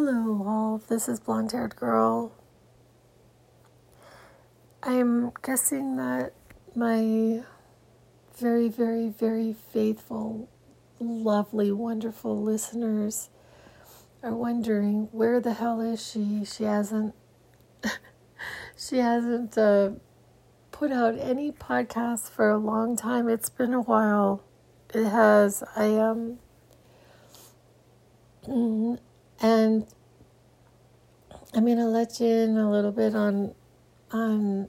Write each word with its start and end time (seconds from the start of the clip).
Hello, 0.00 0.44
all. 0.46 0.78
This 0.88 1.08
is 1.08 1.18
Blonde 1.18 1.50
Haired 1.50 1.74
Girl. 1.74 2.30
I'm 4.80 5.32
guessing 5.42 5.96
that 5.96 6.34
my 6.76 7.42
very, 8.36 8.68
very, 8.68 9.08
very 9.08 9.52
faithful, 9.52 10.48
lovely, 11.00 11.72
wonderful 11.72 12.40
listeners 12.40 13.30
are 14.22 14.36
wondering 14.36 15.08
where 15.10 15.40
the 15.40 15.54
hell 15.54 15.80
is 15.80 16.08
she? 16.08 16.44
She 16.44 16.62
hasn't. 16.62 17.12
she 18.76 18.98
hasn't 18.98 19.58
uh, 19.58 19.90
put 20.70 20.92
out 20.92 21.18
any 21.18 21.50
podcasts 21.50 22.30
for 22.30 22.48
a 22.48 22.56
long 22.56 22.94
time. 22.94 23.28
It's 23.28 23.50
been 23.50 23.74
a 23.74 23.80
while. 23.80 24.44
It 24.94 25.06
has. 25.06 25.64
I 25.74 25.86
am. 25.86 26.38
Um, 28.46 29.00
and 29.40 29.86
I'm 31.54 31.64
going 31.64 31.78
to 31.78 31.84
let 31.86 32.20
you 32.20 32.26
in 32.26 32.56
a 32.56 32.70
little 32.70 32.92
bit 32.92 33.14
on 33.14 33.54
on 34.10 34.68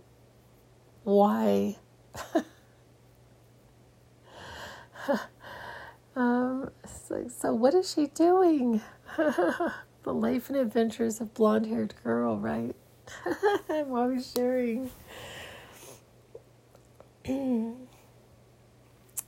why 1.03 1.77
um, 6.15 6.69
so, 6.85 7.27
so 7.27 7.53
what 7.53 7.73
is 7.73 7.91
she 7.91 8.07
doing? 8.07 8.81
the 9.17 10.13
life 10.13 10.49
and 10.49 10.57
adventures 10.57 11.19
of 11.21 11.33
blonde-haired 11.33 11.93
girl, 12.03 12.37
right? 12.37 12.75
I'm 13.69 13.93
always 13.93 14.31
sharing. 14.31 14.89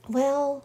well, 0.08 0.64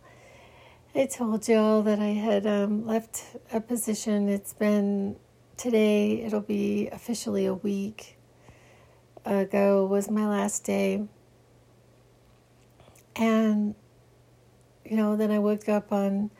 I 0.97 1.05
told 1.05 1.47
y'all 1.47 1.83
that 1.83 1.99
I 1.99 2.07
had 2.07 2.47
um, 2.47 2.87
left 2.87 3.23
a 3.53 3.61
position. 3.61 4.27
It's 4.29 4.51
been 4.51 5.15
today, 5.55 6.23
it'll 6.23 6.41
be 6.41 6.89
officially 6.91 7.45
a 7.45 7.53
week 7.53 8.17
ago, 9.23 9.85
was 9.85 10.09
my 10.09 10.27
last 10.27 10.63
day. 10.63 11.05
And, 13.15 13.75
you 14.85 14.97
know, 14.97 15.15
then 15.15 15.29
I 15.29 15.37
woke 15.37 15.69
up 15.69 15.91
on 15.91 16.31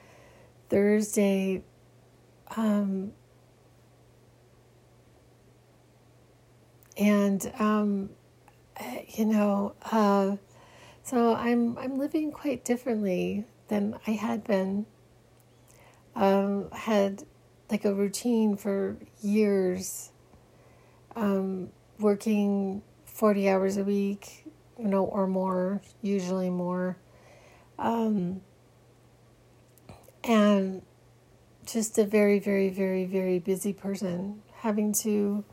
Thursday. 0.69 1.61
Um, 2.55 3.11
and, 6.97 7.53
um, 7.59 8.09
you 9.07 9.25
know, 9.25 9.75
uh, 9.91 10.37
so 11.03 11.35
I'm 11.35 11.77
I'm 11.77 11.99
living 11.99 12.31
quite 12.31 12.65
differently 12.65 13.45
than 13.67 13.95
I 14.05 14.11
had 14.11 14.43
been. 14.43 14.85
Um, 16.15 16.71
had 16.71 17.23
like 17.69 17.85
a 17.85 17.93
routine 17.93 18.57
for 18.57 18.97
years, 19.21 20.11
um, 21.15 21.69
working 21.99 22.81
40 23.05 23.49
hours 23.49 23.77
a 23.77 23.83
week, 23.83 24.45
you 24.79 24.87
know, 24.87 25.03
or 25.05 25.27
more, 25.27 25.81
usually 26.01 26.49
more. 26.49 26.97
Um, 27.77 28.41
and 30.23 30.81
just 31.65 31.97
a 31.97 32.05
very, 32.05 32.39
very, 32.39 32.69
very, 32.69 33.05
very 33.05 33.39
busy 33.39 33.73
person, 33.73 34.41
having 34.55 34.93
to 34.93 35.43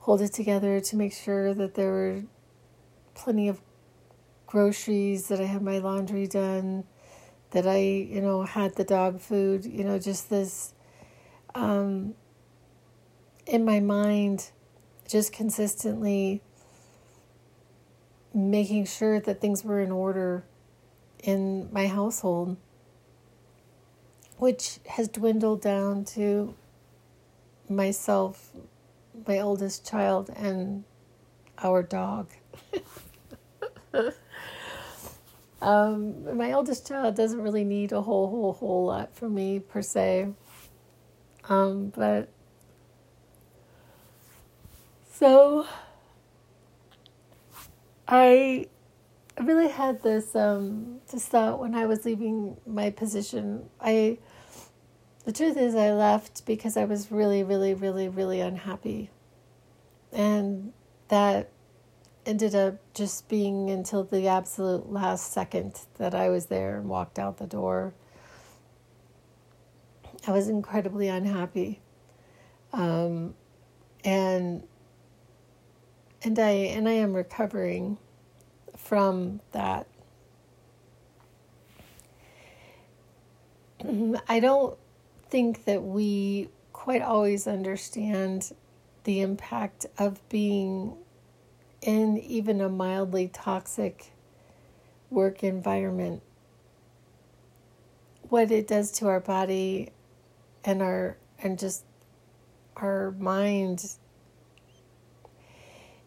hold 0.00 0.22
it 0.22 0.32
together 0.32 0.80
to 0.80 0.96
make 0.96 1.12
sure 1.12 1.52
that 1.52 1.74
there 1.74 1.90
were 1.90 2.22
plenty 3.14 3.48
of 3.48 3.60
groceries, 4.46 5.28
that 5.28 5.40
I 5.40 5.44
had 5.44 5.62
my 5.62 5.78
laundry 5.78 6.26
done, 6.26 6.84
that 7.56 7.66
I, 7.66 7.78
you 7.78 8.20
know, 8.20 8.42
had 8.42 8.74
the 8.74 8.84
dog 8.84 9.18
food, 9.18 9.64
you 9.64 9.82
know, 9.82 9.98
just 9.98 10.28
this 10.28 10.74
um, 11.54 12.14
in 13.46 13.64
my 13.64 13.80
mind, 13.80 14.50
just 15.08 15.32
consistently 15.32 16.42
making 18.34 18.84
sure 18.84 19.18
that 19.20 19.40
things 19.40 19.64
were 19.64 19.80
in 19.80 19.90
order 19.90 20.44
in 21.22 21.72
my 21.72 21.86
household, 21.86 22.58
which 24.36 24.78
has 24.90 25.08
dwindled 25.08 25.62
down 25.62 26.04
to 26.04 26.54
myself, 27.70 28.52
my 29.26 29.38
oldest 29.38 29.88
child, 29.88 30.28
and 30.36 30.84
our 31.56 31.82
dog. 31.82 32.28
Um, 35.62 36.36
my 36.36 36.52
oldest 36.52 36.86
child 36.86 37.16
doesn't 37.16 37.40
really 37.40 37.64
need 37.64 37.92
a 37.92 38.02
whole, 38.02 38.28
whole, 38.28 38.52
whole 38.52 38.86
lot 38.86 39.14
from 39.14 39.34
me 39.34 39.58
per 39.58 39.82
se. 39.82 40.28
Um, 41.48 41.92
but 41.96 42.28
so 45.12 45.66
I 48.06 48.66
really 49.40 49.68
had 49.68 50.02
this 50.02 50.34
um, 50.34 51.00
just 51.10 51.28
thought 51.28 51.58
when 51.58 51.74
I 51.74 51.86
was 51.86 52.04
leaving 52.04 52.56
my 52.66 52.90
position. 52.90 53.68
I 53.80 54.18
the 55.24 55.32
truth 55.32 55.56
is 55.56 55.74
I 55.74 55.92
left 55.92 56.46
because 56.46 56.76
I 56.76 56.84
was 56.84 57.10
really, 57.10 57.42
really, 57.42 57.74
really, 57.74 58.08
really 58.08 58.40
unhappy, 58.40 59.10
and 60.12 60.72
that 61.08 61.50
ended 62.26 62.54
up 62.54 62.74
just 62.92 63.28
being 63.28 63.70
until 63.70 64.04
the 64.04 64.26
absolute 64.26 64.92
last 64.92 65.32
second 65.32 65.80
that 65.98 66.14
I 66.14 66.28
was 66.28 66.46
there 66.46 66.76
and 66.76 66.88
walked 66.88 67.18
out 67.18 67.38
the 67.38 67.46
door. 67.46 67.94
I 70.26 70.32
was 70.32 70.48
incredibly 70.48 71.08
unhappy. 71.08 71.80
Um, 72.72 73.34
and 74.04 74.64
and 76.22 76.38
I 76.38 76.50
and 76.50 76.88
I 76.88 76.92
am 76.92 77.14
recovering 77.14 77.98
from 78.76 79.40
that. 79.52 79.86
I 84.28 84.40
don't 84.40 84.76
think 85.28 85.64
that 85.64 85.82
we 85.82 86.48
quite 86.72 87.02
always 87.02 87.46
understand 87.46 88.52
the 89.04 89.20
impact 89.20 89.86
of 89.98 90.26
being 90.28 90.96
in 91.86 92.18
even 92.18 92.60
a 92.60 92.68
mildly 92.68 93.28
toxic 93.28 94.12
work 95.08 95.44
environment, 95.44 96.20
what 98.28 98.50
it 98.50 98.66
does 98.66 98.90
to 98.90 99.06
our 99.06 99.20
body 99.20 99.92
and 100.64 100.82
our 100.82 101.16
and 101.38 101.58
just 101.58 101.84
our 102.76 103.12
mind 103.12 103.88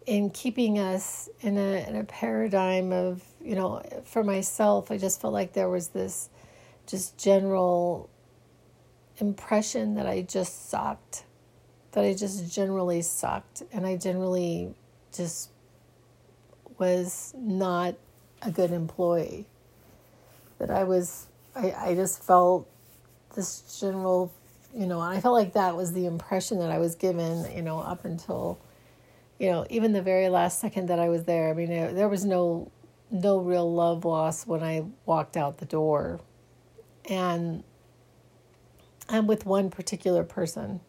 in 0.06 0.30
keeping 0.30 0.78
us 0.78 1.30
in 1.40 1.58
a 1.58 1.88
in 1.88 1.96
a 1.96 2.04
paradigm 2.04 2.92
of 2.92 3.24
you 3.42 3.56
know 3.56 3.82
for 4.04 4.24
myself 4.24 4.92
I 4.92 4.98
just 4.98 5.22
felt 5.22 5.34
like 5.34 5.54
there 5.54 5.70
was 5.70 5.90
this 5.90 6.30
just 6.88 7.18
general 7.18 8.10
impression 9.18 9.96
that 9.96 10.08
I 10.08 10.24
just 10.24 10.70
sucked 10.70 11.24
that 11.92 12.04
I 12.04 12.14
just 12.14 12.54
generally 12.54 13.02
sucked 13.02 13.64
and 13.72 13.86
I 13.86 13.96
generally 13.96 14.74
just 15.14 15.52
was 16.80 17.34
not 17.38 17.96
a 18.42 18.52
good 18.52 18.72
employee. 18.72 19.46
That 20.58 20.72
I 20.72 20.84
was, 20.84 21.28
I, 21.56 21.72
I 21.72 21.96
just 21.96 22.24
felt 22.24 22.68
this 23.36 23.80
general, 23.80 24.32
you 24.76 24.88
know, 24.88 25.00
I 25.00 25.22
felt 25.22 25.34
like 25.34 25.54
that 25.54 25.76
was 25.76 25.94
the 25.94 26.06
impression 26.06 26.60
that 26.60 26.72
I 26.72 26.78
was 26.80 26.96
given, 26.96 27.46
you 27.56 27.62
know, 27.62 27.80
up 27.80 28.06
until, 28.06 28.60
you 29.40 29.50
know, 29.50 29.66
even 29.70 29.94
the 29.94 30.02
very 30.02 30.30
last 30.30 30.60
second 30.60 30.88
that 30.90 31.00
I 31.00 31.10
was 31.10 31.24
there. 31.26 31.50
I 31.50 31.54
mean, 31.54 31.70
there, 31.70 31.94
there 31.94 32.10
was 32.10 32.26
no, 32.26 32.72
no 33.12 33.40
real 33.40 33.72
love 33.72 34.06
lost 34.06 34.48
when 34.48 34.64
I 34.64 34.86
walked 35.06 35.38
out 35.38 35.60
the 35.60 35.66
door. 35.66 36.20
And 37.10 37.64
I'm 39.08 39.28
with 39.28 39.46
one 39.46 39.70
particular 39.70 40.24
person. 40.24 40.82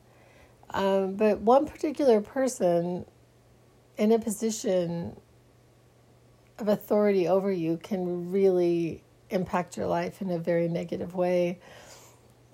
Um, 0.71 1.15
but 1.15 1.41
one 1.41 1.67
particular 1.67 2.21
person 2.21 3.07
in 3.97 4.13
a 4.13 4.19
position 4.19 5.17
of 6.61 6.69
authority 6.69 7.27
over 7.27 7.51
you 7.51 7.79
can 7.83 8.31
really 8.31 9.03
impact 9.31 9.77
your 9.77 9.87
life 9.87 10.21
in 10.21 10.31
a 10.31 10.39
very 10.39 10.69
negative 10.69 11.15
way. 11.15 11.61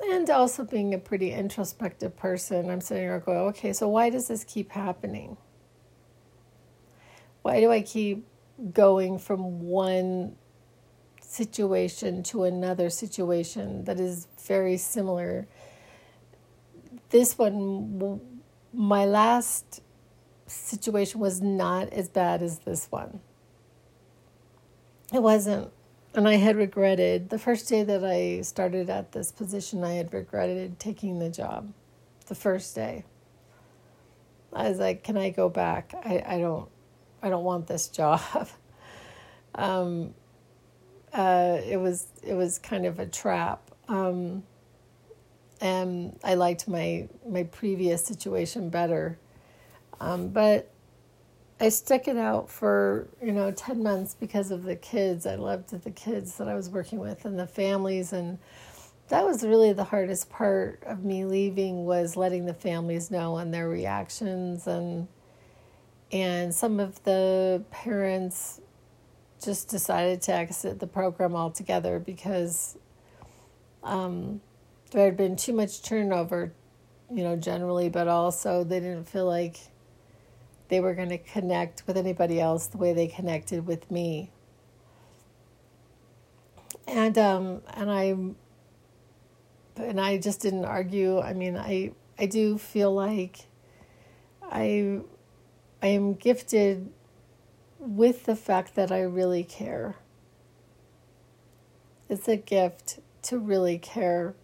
And 0.00 0.28
also 0.28 0.64
being 0.64 0.92
a 0.94 0.98
pretty 0.98 1.32
introspective 1.32 2.16
person, 2.16 2.70
I'm 2.70 2.80
sitting 2.80 3.04
there 3.04 3.18
going, 3.20 3.38
okay, 3.38 3.72
so 3.72 3.88
why 3.88 4.10
does 4.10 4.28
this 4.28 4.44
keep 4.44 4.70
happening? 4.72 5.36
Why 7.42 7.60
do 7.60 7.70
I 7.70 7.80
keep 7.80 8.26
going 8.72 9.18
from 9.18 9.60
one 9.60 10.36
situation 11.20 12.22
to 12.24 12.44
another 12.44 12.90
situation 12.90 13.84
that 13.84 13.98
is 13.98 14.28
very 14.46 14.76
similar? 14.76 15.46
This 17.08 17.38
one, 17.38 18.20
my 18.72 19.06
last 19.06 19.80
situation 20.46 21.20
was 21.20 21.40
not 21.40 21.88
as 21.90 22.08
bad 22.08 22.42
as 22.42 22.60
this 22.60 22.86
one 22.90 23.20
it 25.12 25.22
wasn't 25.22 25.70
and 26.16 26.26
I 26.26 26.36
had 26.36 26.56
regretted 26.56 27.28
the 27.28 27.38
first 27.38 27.68
day 27.68 27.82
that 27.84 28.02
I 28.02 28.40
started 28.40 28.88
at 28.88 29.12
this 29.12 29.30
position, 29.30 29.84
I 29.84 29.94
had 29.94 30.14
regretted 30.14 30.78
taking 30.78 31.18
the 31.18 31.28
job 31.28 31.74
the 32.26 32.34
first 32.34 32.74
day. 32.74 33.04
I 34.50 34.70
was 34.70 34.78
like, 34.78 35.04
can 35.04 35.18
I 35.18 35.28
go 35.28 35.50
back? 35.50 35.92
I, 35.94 36.24
I 36.26 36.38
don't 36.38 36.70
I 37.22 37.28
don't 37.28 37.44
want 37.44 37.66
this 37.66 37.88
job. 38.00 38.48
um, 39.54 40.14
uh, 41.12 41.58
it 41.62 41.76
was 41.76 42.06
it 42.22 42.34
was 42.34 42.58
kind 42.58 42.86
of 42.86 42.98
a 42.98 43.06
trap. 43.06 43.70
Um, 43.88 44.42
and 45.60 46.18
I 46.24 46.34
liked 46.34 46.66
my 46.66 47.08
my 47.28 47.42
previous 47.44 48.02
situation 48.04 48.70
better. 48.70 49.18
Um, 50.00 50.28
but 50.28 50.70
I 51.58 51.70
stuck 51.70 52.06
it 52.06 52.16
out 52.18 52.50
for 52.50 53.08
you 53.22 53.32
know 53.32 53.50
ten 53.50 53.82
months 53.82 54.14
because 54.14 54.50
of 54.50 54.64
the 54.64 54.76
kids. 54.76 55.26
I 55.26 55.36
loved 55.36 55.70
the 55.70 55.90
kids 55.90 56.36
that 56.36 56.48
I 56.48 56.54
was 56.54 56.68
working 56.68 56.98
with 56.98 57.24
and 57.24 57.38
the 57.38 57.46
families, 57.46 58.12
and 58.12 58.38
that 59.08 59.24
was 59.24 59.42
really 59.42 59.72
the 59.72 59.84
hardest 59.84 60.28
part 60.28 60.82
of 60.84 61.04
me 61.04 61.24
leaving 61.24 61.84
was 61.84 62.16
letting 62.16 62.46
the 62.46 62.54
families 62.54 63.10
know 63.10 63.38
and 63.38 63.54
their 63.54 63.68
reactions 63.68 64.66
and 64.66 65.08
and 66.12 66.54
some 66.54 66.78
of 66.78 67.02
the 67.04 67.62
parents 67.70 68.60
just 69.42 69.68
decided 69.68 70.22
to 70.22 70.32
exit 70.32 70.78
the 70.78 70.86
program 70.86 71.34
altogether 71.34 71.98
because 71.98 72.76
um, 73.82 74.40
there 74.92 75.04
had 75.04 75.16
been 75.16 75.36
too 75.36 75.52
much 75.52 75.82
turnover, 75.82 76.52
you 77.12 77.22
know, 77.22 77.36
generally, 77.36 77.88
but 77.88 78.08
also 78.08 78.64
they 78.64 78.80
didn't 78.80 79.08
feel 79.08 79.26
like 79.26 79.58
they 80.68 80.80
were 80.80 80.94
going 80.94 81.10
to 81.10 81.18
connect 81.18 81.86
with 81.86 81.96
anybody 81.96 82.40
else 82.40 82.66
the 82.66 82.78
way 82.78 82.92
they 82.92 83.06
connected 83.06 83.66
with 83.66 83.90
me. 83.90 84.30
And 86.86 87.16
um, 87.18 87.62
and 87.74 87.90
I 87.90 88.16
and 89.76 90.00
I 90.00 90.18
just 90.18 90.40
didn't 90.40 90.64
argue. 90.64 91.20
I 91.20 91.32
mean, 91.32 91.56
I 91.56 91.92
I 92.18 92.26
do 92.26 92.58
feel 92.58 92.92
like 92.92 93.46
I 94.42 95.00
I 95.82 95.88
am 95.88 96.14
gifted 96.14 96.90
with 97.78 98.24
the 98.24 98.36
fact 98.36 98.74
that 98.74 98.90
I 98.90 99.02
really 99.02 99.44
care. 99.44 99.96
It's 102.08 102.28
a 102.28 102.36
gift 102.36 103.00
to 103.22 103.38
really 103.38 103.78
care 103.78 104.34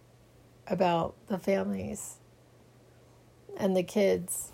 about 0.67 1.15
the 1.27 1.37
families 1.37 2.17
and 3.57 3.75
the 3.75 3.83
kids. 3.83 4.52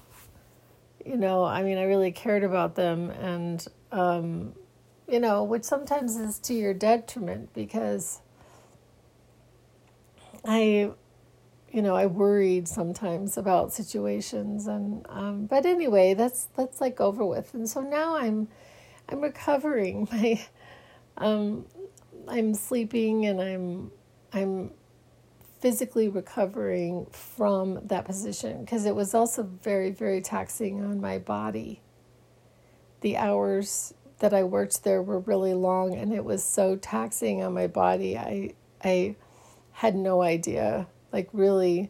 You 1.09 1.17
know, 1.17 1.43
I 1.43 1.63
mean, 1.63 1.79
I 1.79 1.85
really 1.85 2.11
cared 2.11 2.43
about 2.43 2.75
them, 2.75 3.09
and, 3.09 3.65
um, 3.91 4.53
you 5.07 5.19
know, 5.19 5.43
which 5.43 5.63
sometimes 5.63 6.15
is 6.15 6.37
to 6.41 6.53
your 6.53 6.75
detriment 6.75 7.51
because 7.51 8.21
I, 10.45 10.91
you 11.71 11.81
know, 11.81 11.95
I 11.95 12.05
worried 12.05 12.67
sometimes 12.67 13.37
about 13.37 13.73
situations, 13.73 14.67
and 14.67 15.03
um, 15.09 15.47
but 15.47 15.65
anyway, 15.65 16.13
that's 16.13 16.47
that's 16.55 16.79
like 16.79 17.01
over 17.01 17.25
with, 17.25 17.55
and 17.55 17.67
so 17.67 17.81
now 17.81 18.15
I'm, 18.15 18.47
I'm 19.09 19.21
recovering. 19.21 20.07
My, 20.11 20.39
um, 21.17 21.65
I'm 22.27 22.53
sleeping, 22.53 23.25
and 23.25 23.41
I'm, 23.41 23.91
I'm 24.31 24.69
physically 25.59 26.07
recovering 26.07 27.05
from 27.11 27.79
that 27.87 28.05
position 28.05 28.61
because 28.61 28.85
it 28.85 28.95
was 28.95 29.13
also 29.13 29.43
very 29.43 29.91
very 29.91 30.21
taxing 30.21 30.83
on 30.83 31.01
my 31.01 31.17
body. 31.17 31.81
The 33.01 33.17
hours 33.17 33.93
that 34.19 34.33
I 34.33 34.43
worked 34.43 34.83
there 34.83 35.01
were 35.01 35.19
really 35.19 35.53
long, 35.53 35.95
and 35.95 36.13
it 36.13 36.23
was 36.23 36.43
so 36.43 36.75
taxing 36.75 37.41
on 37.43 37.53
my 37.53 37.67
body. 37.67 38.17
I 38.17 38.53
I 38.83 39.15
had 39.71 39.95
no 39.95 40.21
idea. 40.21 40.87
Like, 41.11 41.29
really, 41.33 41.89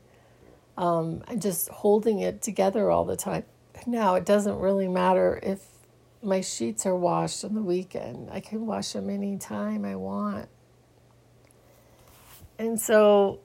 um, 0.78 1.24
just 1.38 1.70
holding 1.70 2.20
it 2.20 2.42
together 2.42 2.90
all 2.90 3.04
the 3.04 3.18
time. 3.18 3.44
Now, 3.86 4.16
it 4.16 4.26
doesn't 4.26 4.58
really 4.60 4.88
matter 4.88 5.40
if 5.42 5.66
my 6.22 6.42
sheets 6.42 6.86
are 6.86 6.96
washed 6.96 7.44
on 7.44 7.56
the 7.56 7.62
weekend, 7.62 8.30
I 8.32 8.42
can 8.42 8.66
wash 8.66 8.94
them 8.94 9.10
anytime 9.10 9.86
I 9.86 9.96
want. 9.96 10.50
And 12.58 12.80
so, 12.80 13.40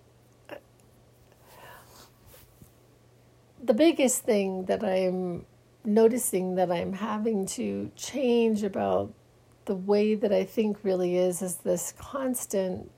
the 3.65 3.75
biggest 3.75 4.25
thing 4.25 4.67
that 4.67 4.85
I'm 4.85 5.47
noticing 5.85 6.57
that 6.57 6.71
I'm 6.71 6.93
having 6.93 7.47
to 7.47 7.91
change 7.97 8.63
about 8.63 9.13
the 9.65 9.75
way 9.75 10.15
that 10.15 10.33
I 10.33 10.45
think 10.45 10.79
really 10.83 11.17
is 11.17 11.41
is 11.41 11.57
this 11.57 11.95
constant 11.97 12.91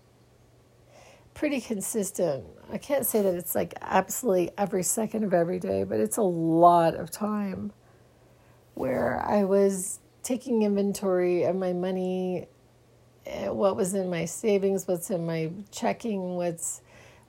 pretty 1.34 1.60
consistent. 1.60 2.44
I 2.72 2.78
can't 2.78 3.06
say 3.06 3.22
that 3.22 3.34
it's 3.34 3.54
like 3.54 3.74
absolutely 3.80 4.50
every 4.58 4.82
second 4.82 5.22
of 5.22 5.32
every 5.32 5.60
day, 5.60 5.84
but 5.84 6.00
it's 6.00 6.16
a 6.16 6.22
lot 6.22 6.94
of 6.94 7.10
time 7.10 7.72
where 8.74 9.22
I 9.24 9.44
was 9.44 10.00
taking 10.22 10.62
inventory 10.62 11.44
of 11.44 11.54
my 11.54 11.72
money, 11.72 12.48
eh, 13.26 13.48
what 13.48 13.76
was 13.76 13.94
in 13.94 14.10
my 14.10 14.24
savings, 14.24 14.88
what's 14.88 15.10
in 15.10 15.24
my 15.24 15.52
checking, 15.70 16.34
what's 16.34 16.80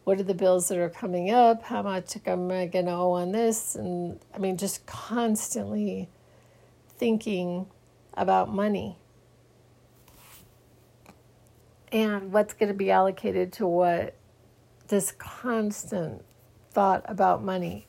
what 0.07 0.21
are 0.21 0.23
the 0.23 0.33
bills 0.33 0.69
that 0.69 0.77
are 0.77 0.89
coming 0.89 1.31
up, 1.31 1.63
how 1.63 1.81
much 1.81 2.15
am 2.25 2.49
I 2.49 2.65
going 2.67 2.85
to 2.85 2.93
owe 2.93 3.11
on 3.11 3.33
this, 3.33 3.75
and 3.75 4.17
I 4.33 4.37
mean 4.37 4.55
just 4.55 4.85
constantly 4.85 6.07
thinking 6.97 7.65
about 8.13 8.47
money. 8.47 8.97
And 11.91 12.31
what's 12.31 12.53
going 12.53 12.69
to 12.69 12.73
be 12.73 12.89
allocated 12.89 13.51
to 13.53 13.67
what? 13.67 14.15
This 14.87 15.11
constant 15.11 16.23
thought 16.71 17.03
about 17.03 17.43
money. 17.43 17.85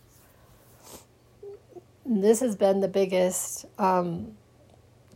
This 2.05 2.41
has 2.41 2.57
been 2.57 2.81
the 2.81 2.89
biggest 2.89 3.65
um, 3.79 4.33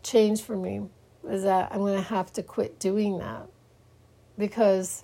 change 0.05 0.41
for 0.41 0.57
me 0.57 0.83
is 1.29 1.43
that 1.45 1.71
i'm 1.73 1.79
going 1.79 1.97
to 1.97 2.03
have 2.03 2.33
to 2.35 2.45
quit 2.45 2.79
doing 2.79 3.19
that. 3.19 3.49
Because 4.39 5.03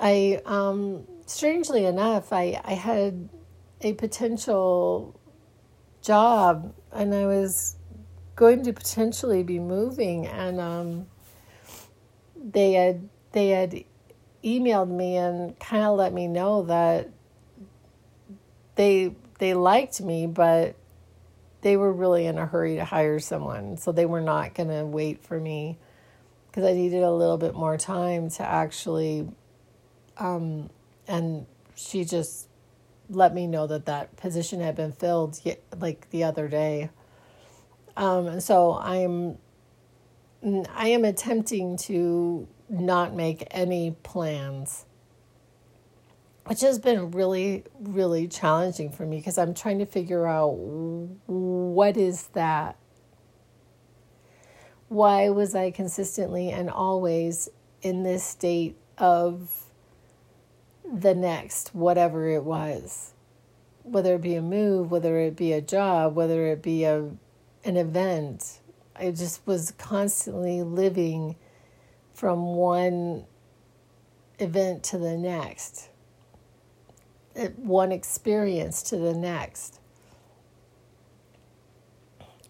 i 0.00 0.40
um, 0.44 1.04
strangely 1.26 1.84
enough 1.84 2.32
I, 2.32 2.60
I 2.64 2.74
had 2.74 3.28
a 3.80 3.92
potential 3.94 5.18
job 6.02 6.72
and 6.92 7.14
i 7.14 7.26
was 7.26 7.76
going 8.34 8.62
to 8.64 8.72
potentially 8.72 9.42
be 9.42 9.58
moving 9.58 10.26
and 10.26 10.60
um, 10.60 11.06
they 12.36 12.72
had 12.72 13.08
they 13.32 13.48
had 13.48 13.84
emailed 14.44 14.88
me 14.88 15.16
and 15.16 15.58
kind 15.58 15.84
of 15.84 15.96
let 15.96 16.12
me 16.12 16.28
know 16.28 16.62
that 16.62 17.10
they 18.76 19.14
they 19.38 19.54
liked 19.54 20.00
me, 20.00 20.26
but 20.26 20.76
they 21.60 21.76
were 21.76 21.92
really 21.92 22.26
in 22.26 22.38
a 22.38 22.46
hurry 22.46 22.76
to 22.76 22.84
hire 22.84 23.18
someone, 23.18 23.76
so 23.76 23.92
they 23.92 24.06
were 24.06 24.20
not 24.20 24.54
going 24.54 24.68
to 24.68 24.84
wait 24.86 25.24
for 25.24 25.38
me 25.38 25.78
because 26.46 26.64
I 26.64 26.72
needed 26.72 27.02
a 27.02 27.10
little 27.10 27.36
bit 27.36 27.54
more 27.54 27.76
time 27.76 28.30
to 28.30 28.42
actually. 28.42 29.28
Um, 30.18 30.70
and 31.06 31.46
she 31.74 32.04
just 32.04 32.48
let 33.08 33.34
me 33.34 33.46
know 33.46 33.66
that 33.66 33.86
that 33.86 34.16
position 34.16 34.60
had 34.60 34.74
been 34.74 34.92
filled 34.92 35.38
like 35.78 36.10
the 36.10 36.24
other 36.24 36.48
day. 36.48 36.90
Um, 37.96 38.26
and 38.26 38.42
so 38.42 38.74
I'm 38.74 39.38
I 40.46 40.88
am 40.88 41.04
attempting 41.04 41.76
to 41.78 42.46
not 42.68 43.14
make 43.14 43.46
any 43.50 43.96
plans, 44.02 44.84
which 46.44 46.60
has 46.60 46.78
been 46.78 47.10
really, 47.10 47.64
really 47.80 48.28
challenging 48.28 48.92
for 48.92 49.04
me 49.06 49.16
because 49.16 49.38
I'm 49.38 49.54
trying 49.54 49.78
to 49.78 49.86
figure 49.86 50.26
out 50.26 50.50
what 50.56 51.96
is 51.96 52.28
that? 52.28 52.76
Why 54.88 55.30
was 55.30 55.54
I 55.54 55.72
consistently 55.72 56.50
and 56.50 56.70
always 56.70 57.48
in 57.82 58.04
this 58.04 58.22
state 58.22 58.76
of 58.98 59.65
the 60.92 61.14
next, 61.14 61.74
whatever 61.74 62.28
it 62.28 62.44
was? 62.44 63.12
Whether 63.82 64.16
it 64.16 64.22
be 64.22 64.34
a 64.34 64.42
move, 64.42 64.90
whether 64.90 65.18
it 65.18 65.36
be 65.36 65.52
a 65.52 65.60
job, 65.60 66.14
whether 66.14 66.46
it 66.46 66.62
be 66.62 66.84
a 66.84 67.10
an 67.64 67.76
event, 67.76 68.60
I 68.94 69.10
just 69.10 69.44
was 69.46 69.72
constantly 69.72 70.62
living 70.62 71.36
from 72.14 72.54
one 72.54 73.26
event 74.38 74.84
to 74.84 74.98
the 74.98 75.16
next, 75.16 75.88
one 77.56 77.92
experience 77.92 78.82
to 78.84 78.96
the 78.96 79.14
next. 79.14 79.80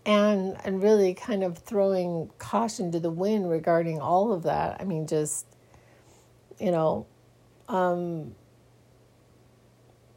And, 0.04 0.56
and 0.64 0.80
really 0.80 1.14
kind 1.14 1.42
of 1.42 1.58
throwing 1.58 2.30
caution 2.38 2.92
to 2.92 3.00
the 3.00 3.10
wind 3.10 3.50
regarding 3.50 4.00
all 4.00 4.32
of 4.32 4.44
that. 4.44 4.80
I 4.80 4.84
mean, 4.84 5.08
just, 5.08 5.46
you 6.60 6.70
know, 6.70 7.06
um, 7.68 8.34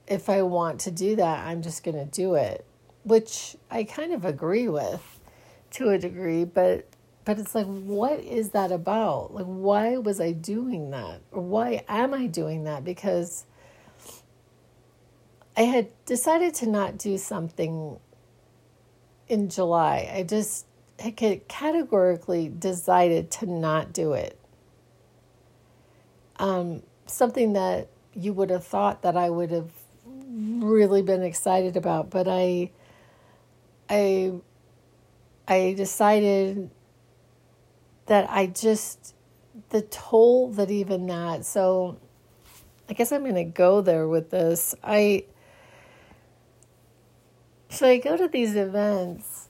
if 0.07 0.29
I 0.29 0.41
want 0.41 0.81
to 0.81 0.91
do 0.91 1.15
that, 1.15 1.45
I'm 1.45 1.61
just 1.61 1.83
going 1.83 1.97
to 1.97 2.05
do 2.05 2.35
it, 2.35 2.65
which 3.03 3.55
I 3.69 3.83
kind 3.83 4.13
of 4.13 4.25
agree 4.25 4.67
with 4.67 5.19
to 5.71 5.89
a 5.89 5.97
degree, 5.97 6.45
but 6.45 6.85
but 7.25 7.37
it's 7.37 7.53
like 7.53 7.67
what 7.67 8.19
is 8.21 8.49
that 8.51 8.71
about? 8.71 9.35
Like 9.35 9.45
why 9.45 9.97
was 9.97 10.19
I 10.19 10.31
doing 10.31 10.89
that? 10.91 11.21
Or 11.31 11.41
why 11.43 11.83
am 11.87 12.13
I 12.13 12.25
doing 12.25 12.63
that? 12.63 12.83
Because 12.83 13.45
I 15.55 15.63
had 15.63 15.89
decided 16.05 16.55
to 16.55 16.67
not 16.67 16.97
do 16.97 17.17
something 17.17 17.99
in 19.27 19.49
July. 19.49 20.11
I 20.11 20.23
just 20.23 20.65
had 20.97 21.17
categorically 21.47 22.49
decided 22.49 23.29
to 23.31 23.45
not 23.45 23.93
do 23.93 24.13
it. 24.13 24.39
Um, 26.37 26.81
something 27.11 27.53
that 27.53 27.87
you 28.13 28.33
would 28.33 28.49
have 28.49 28.65
thought 28.65 29.01
that 29.03 29.15
I 29.17 29.29
would 29.29 29.51
have 29.51 29.71
really 30.05 31.01
been 31.01 31.23
excited 31.23 31.77
about, 31.77 32.09
but 32.09 32.27
I, 32.27 32.71
I, 33.89 34.33
I 35.47 35.73
decided 35.77 36.69
that 38.05 38.29
I 38.29 38.47
just 38.47 39.15
the 39.69 39.81
toll 39.81 40.51
that 40.53 40.71
even 40.71 41.07
that. 41.07 41.45
So, 41.45 41.97
I 42.89 42.93
guess 42.93 43.11
I'm 43.11 43.21
going 43.21 43.35
to 43.35 43.43
go 43.43 43.81
there 43.81 44.07
with 44.07 44.31
this. 44.31 44.73
I 44.83 45.25
so 47.69 47.87
I 47.87 47.97
go 47.97 48.17
to 48.17 48.27
these 48.27 48.55
events, 48.55 49.47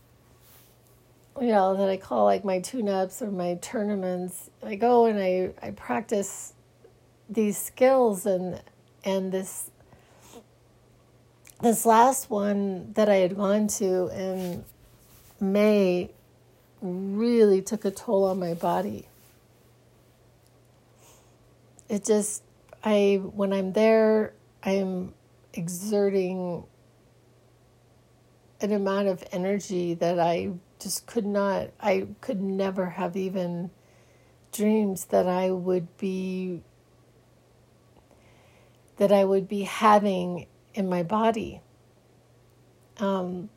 you 1.40 1.48
know, 1.48 1.76
that 1.78 1.88
I 1.88 1.96
call 1.96 2.26
like 2.26 2.44
my 2.44 2.60
tune-ups 2.60 3.22
or 3.22 3.32
my 3.32 3.56
tournaments. 3.62 4.50
I 4.62 4.76
go 4.76 5.06
and 5.06 5.18
I 5.20 5.52
I 5.66 5.72
practice 5.72 6.54
these 7.30 7.58
skills 7.58 8.26
and 8.26 8.62
and 9.04 9.32
this 9.32 9.70
this 11.62 11.86
last 11.86 12.30
one 12.30 12.94
that 12.94 13.10
I 13.10 13.16
had 13.16 13.36
gone 13.36 13.68
to 13.68 14.08
in 14.08 14.64
May 15.40 16.10
really 16.82 17.62
took 17.62 17.86
a 17.86 17.92
toll 17.92 18.26
on 18.26 18.40
my 18.40 18.54
body. 18.54 19.08
It 21.88 22.06
just 22.06 22.44
I 22.84 23.22
when 23.22 23.54
I'm 23.54 23.74
there, 23.74 24.34
I'm 24.64 25.14
exerting 25.54 26.64
an 28.62 28.72
amount 28.72 29.08
of 29.08 29.24
energy 29.32 29.94
that 29.96 30.20
I 30.20 30.52
just 30.80 31.06
could 31.06 31.26
not 31.26 31.70
I 31.80 32.08
could 32.22 32.42
never 32.42 32.92
have 32.92 33.16
even 33.18 33.72
dreamed 34.52 35.06
that 35.10 35.28
I 35.28 35.52
would 35.52 35.98
be 35.98 36.62
that 39.00 39.14
I 39.14 39.24
would 39.24 39.48
be 39.48 39.62
having 39.62 40.46
in 40.74 40.90
my 40.90 41.04
body. 41.04 41.62
Um, 43.00 43.50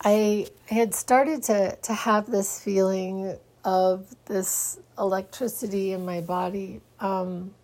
I, 0.00 0.46
had 0.66 0.94
started 0.94 1.42
to, 1.44 1.76
to 1.82 1.92
have 1.92 2.30
this 2.30 2.60
feeling 2.60 3.36
of 3.64 4.14
this 4.26 4.78
electricity 4.96 5.92
in 5.92 6.04
my 6.04 6.20
body. 6.20 6.80
Um, 7.00 7.54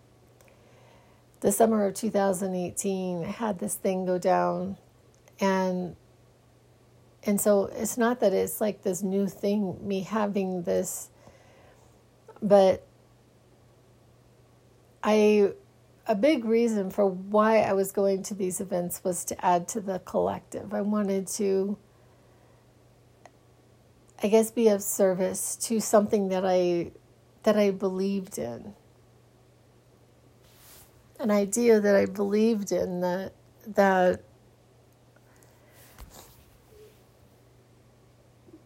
the 1.39 1.53
summer 1.53 1.85
of 1.85 1.93
2018, 1.93 3.23
I 3.23 3.27
had 3.27 3.59
this 3.59 3.75
thing 3.75 4.05
go 4.05 4.17
down, 4.17 4.77
and 5.39 5.95
and 7.25 7.39
so 7.39 7.69
it's 7.73 7.97
not 7.97 8.19
that 8.19 8.33
it's 8.33 8.59
like 8.59 8.83
this 8.83 9.01
new 9.01 9.27
thing, 9.27 9.77
me 9.85 10.01
having 10.01 10.63
this, 10.63 11.09
but 12.41 12.85
I 15.03 15.51
a 16.07 16.15
big 16.15 16.45
reason 16.45 16.89
for 16.89 17.05
why 17.05 17.59
I 17.59 17.73
was 17.73 17.91
going 17.91 18.23
to 18.23 18.33
these 18.33 18.59
events 18.59 19.03
was 19.03 19.23
to 19.25 19.45
add 19.45 19.67
to 19.69 19.81
the 19.81 19.99
collective. 19.99 20.73
I 20.73 20.81
wanted 20.81 21.27
to 21.27 21.77
I 24.21 24.27
guess 24.27 24.51
be 24.51 24.69
of 24.69 24.81
service 24.81 25.57
to 25.57 25.81
something 25.81 26.29
that 26.29 26.45
I 26.45 26.91
that 27.43 27.57
I 27.57 27.71
believed 27.71 28.37
in. 28.37 28.73
An 31.19 31.29
idea 31.29 31.81
that 31.81 31.95
I 31.95 32.05
believed 32.05 32.71
in 32.71 33.01
that 33.01 33.33
that 33.67 34.23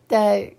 that 0.10 0.54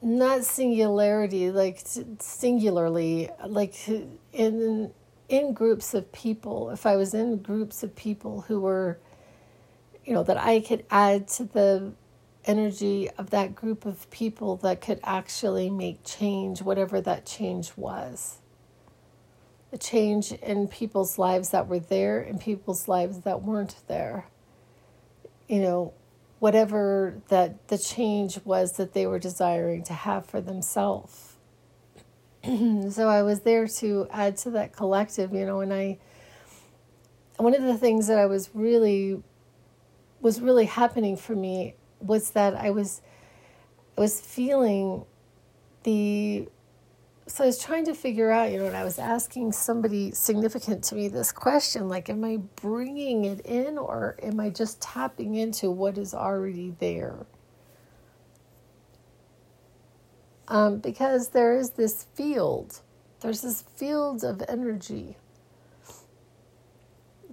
not 0.00 0.44
singularity 0.44 1.50
like 1.50 1.80
singularly 2.20 3.28
like 3.46 3.74
in 4.32 4.92
in 5.28 5.52
groups 5.52 5.92
of 5.94 6.10
people 6.12 6.70
if 6.70 6.86
i 6.86 6.96
was 6.96 7.14
in 7.14 7.36
groups 7.38 7.82
of 7.82 7.94
people 7.96 8.42
who 8.42 8.60
were 8.60 8.98
you 10.04 10.12
know 10.12 10.22
that 10.22 10.36
i 10.36 10.60
could 10.60 10.84
add 10.90 11.26
to 11.26 11.44
the 11.44 11.92
energy 12.48 13.10
of 13.18 13.30
that 13.30 13.54
group 13.54 13.84
of 13.84 14.10
people 14.10 14.56
that 14.56 14.80
could 14.80 14.98
actually 15.04 15.70
make 15.70 16.02
change 16.02 16.62
whatever 16.62 17.00
that 17.00 17.26
change 17.26 17.72
was. 17.76 18.38
The 19.70 19.78
change 19.78 20.32
in 20.32 20.66
people's 20.66 21.18
lives 21.18 21.50
that 21.50 21.68
were 21.68 21.78
there 21.78 22.20
and 22.20 22.40
people's 22.40 22.88
lives 22.88 23.20
that 23.20 23.42
weren't 23.42 23.76
there. 23.86 24.26
You 25.46 25.60
know 25.60 25.94
whatever 26.38 27.20
that 27.28 27.68
the 27.68 27.78
change 27.78 28.38
was 28.44 28.72
that 28.72 28.92
they 28.92 29.06
were 29.06 29.18
desiring 29.18 29.82
to 29.84 29.92
have 29.92 30.26
for 30.26 30.40
themselves. 30.40 31.36
so 32.44 33.08
I 33.08 33.22
was 33.22 33.40
there 33.40 33.66
to 33.66 34.06
add 34.10 34.36
to 34.38 34.50
that 34.50 34.72
collective, 34.72 35.32
you 35.32 35.44
know, 35.44 35.60
and 35.60 35.72
I 35.72 35.98
one 37.36 37.54
of 37.54 37.62
the 37.62 37.78
things 37.78 38.08
that 38.08 38.18
I 38.18 38.26
was 38.26 38.50
really 38.52 39.22
was 40.20 40.40
really 40.40 40.66
happening 40.66 41.16
for 41.16 41.34
me 41.34 41.74
was 42.00 42.30
that 42.30 42.54
I 42.54 42.70
was 42.70 43.00
I 43.96 44.00
was 44.00 44.20
feeling 44.20 45.04
the 45.82 46.48
so 47.28 47.44
I 47.44 47.46
was 47.46 47.62
trying 47.62 47.84
to 47.84 47.94
figure 47.94 48.30
out, 48.30 48.50
you 48.50 48.58
know, 48.58 48.66
and 48.66 48.76
I 48.76 48.84
was 48.84 48.98
asking 48.98 49.52
somebody 49.52 50.10
significant 50.12 50.82
to 50.84 50.94
me 50.94 51.08
this 51.08 51.30
question 51.30 51.88
like, 51.88 52.08
am 52.08 52.24
I 52.24 52.38
bringing 52.56 53.26
it 53.26 53.40
in 53.40 53.76
or 53.76 54.16
am 54.22 54.40
I 54.40 54.48
just 54.50 54.80
tapping 54.80 55.34
into 55.34 55.70
what 55.70 55.98
is 55.98 56.14
already 56.14 56.74
there? 56.78 57.26
Um, 60.48 60.78
because 60.78 61.28
there 61.28 61.54
is 61.54 61.70
this 61.70 62.06
field, 62.14 62.80
there's 63.20 63.42
this 63.42 63.62
field 63.76 64.24
of 64.24 64.42
energy 64.48 65.18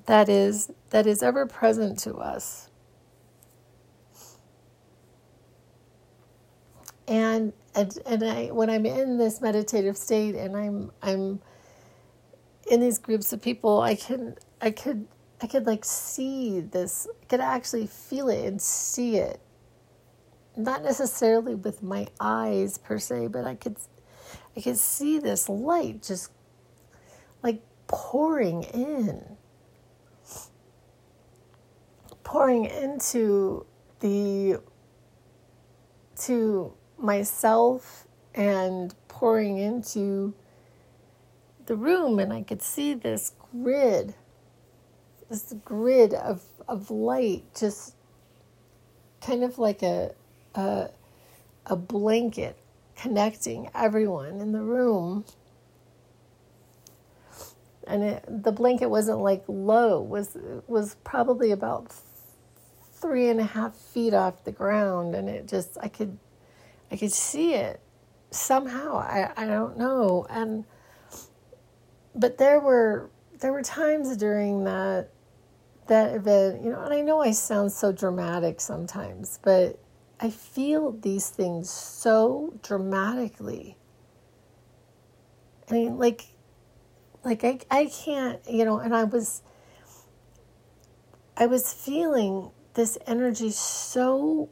that 0.05 0.27
is 0.27 0.71
that 0.89 1.07
is 1.07 1.23
ever 1.23 1.45
present 1.45 1.97
to 1.99 2.15
us. 2.15 2.69
And 7.07 7.53
and 7.75 7.97
and 8.05 8.23
I 8.23 8.45
when 8.47 8.69
I'm 8.69 8.85
in 8.85 9.17
this 9.17 9.41
meditative 9.41 9.97
state 9.97 10.35
and 10.35 10.55
I'm 10.55 10.91
I'm 11.01 11.41
in 12.69 12.79
these 12.79 12.97
groups 12.97 13.33
of 13.33 13.41
people, 13.41 13.81
I 13.81 13.95
can 13.95 14.35
I 14.61 14.71
could 14.71 15.07
I 15.41 15.47
could 15.47 15.65
like 15.65 15.83
see 15.85 16.61
this, 16.61 17.07
I 17.21 17.25
could 17.25 17.41
actually 17.41 17.87
feel 17.87 18.29
it 18.29 18.45
and 18.45 18.61
see 18.61 19.17
it. 19.17 19.39
Not 20.57 20.83
necessarily 20.83 21.55
with 21.55 21.83
my 21.83 22.07
eyes 22.19 22.77
per 22.77 22.97
se, 22.97 23.27
but 23.27 23.45
I 23.45 23.55
could 23.55 23.77
I 24.55 24.61
could 24.61 24.77
see 24.77 25.19
this 25.19 25.49
light 25.49 26.01
just 26.01 26.31
like 27.43 27.61
pouring 27.87 28.63
in. 28.63 29.37
Pouring 32.23 32.65
into 32.65 33.65
the 33.99 34.59
to 36.21 36.73
myself 36.97 38.07
and 38.33 38.93
pouring 39.07 39.57
into 39.57 40.33
the 41.65 41.75
room, 41.75 42.19
and 42.19 42.31
I 42.33 42.43
could 42.43 42.61
see 42.61 42.93
this 42.93 43.33
grid, 43.51 44.15
this 45.29 45.53
grid 45.63 46.13
of, 46.13 46.43
of 46.67 46.91
light, 46.91 47.43
just 47.57 47.95
kind 49.21 49.43
of 49.43 49.57
like 49.57 49.81
a, 49.81 50.13
a, 50.53 50.89
a 51.65 51.75
blanket 51.75 52.57
connecting 52.95 53.69
everyone 53.73 54.39
in 54.39 54.51
the 54.51 54.61
room. 54.61 55.25
And 57.87 58.03
it, 58.03 58.43
the 58.43 58.51
blanket 58.51 58.89
wasn't 58.89 59.19
like 59.19 59.43
low; 59.47 60.01
was 60.01 60.35
was 60.67 60.95
probably 61.03 61.51
about 61.51 61.93
three 62.93 63.29
and 63.29 63.39
a 63.39 63.43
half 63.45 63.75
feet 63.75 64.13
off 64.13 64.43
the 64.43 64.51
ground, 64.51 65.13
and 65.13 65.29
it 65.29 65.47
just 65.47 65.77
I 65.79 65.87
could 65.87 66.17
I 66.91 66.97
could 66.97 67.11
see 67.11 67.53
it 67.53 67.81
somehow. 68.31 68.97
I, 68.97 69.31
I 69.35 69.45
don't 69.45 69.77
know. 69.77 70.25
And 70.29 70.65
but 72.13 72.37
there 72.37 72.59
were 72.59 73.09
there 73.39 73.51
were 73.51 73.63
times 73.63 74.15
during 74.17 74.63
that 74.63 75.09
that 75.87 76.15
event, 76.15 76.63
you 76.63 76.71
know, 76.71 76.81
and 76.81 76.93
I 76.93 77.01
know 77.01 77.21
I 77.21 77.31
sound 77.31 77.71
so 77.71 77.91
dramatic 77.91 78.59
sometimes, 78.59 79.39
but 79.43 79.79
I 80.19 80.29
feel 80.29 80.93
these 80.93 81.29
things 81.29 81.69
so 81.69 82.57
dramatically. 82.63 83.77
I 85.69 85.73
mean, 85.73 85.97
like, 85.97 86.25
like 87.23 87.43
I, 87.43 87.59
I 87.69 87.85
can't, 87.85 88.39
you 88.49 88.65
know, 88.65 88.79
and 88.79 88.95
I 88.95 89.03
was, 89.03 89.43
I 91.37 91.45
was 91.45 91.71
feeling 91.71 92.51
this 92.73 92.97
energy 93.05 93.51
so 93.51 94.49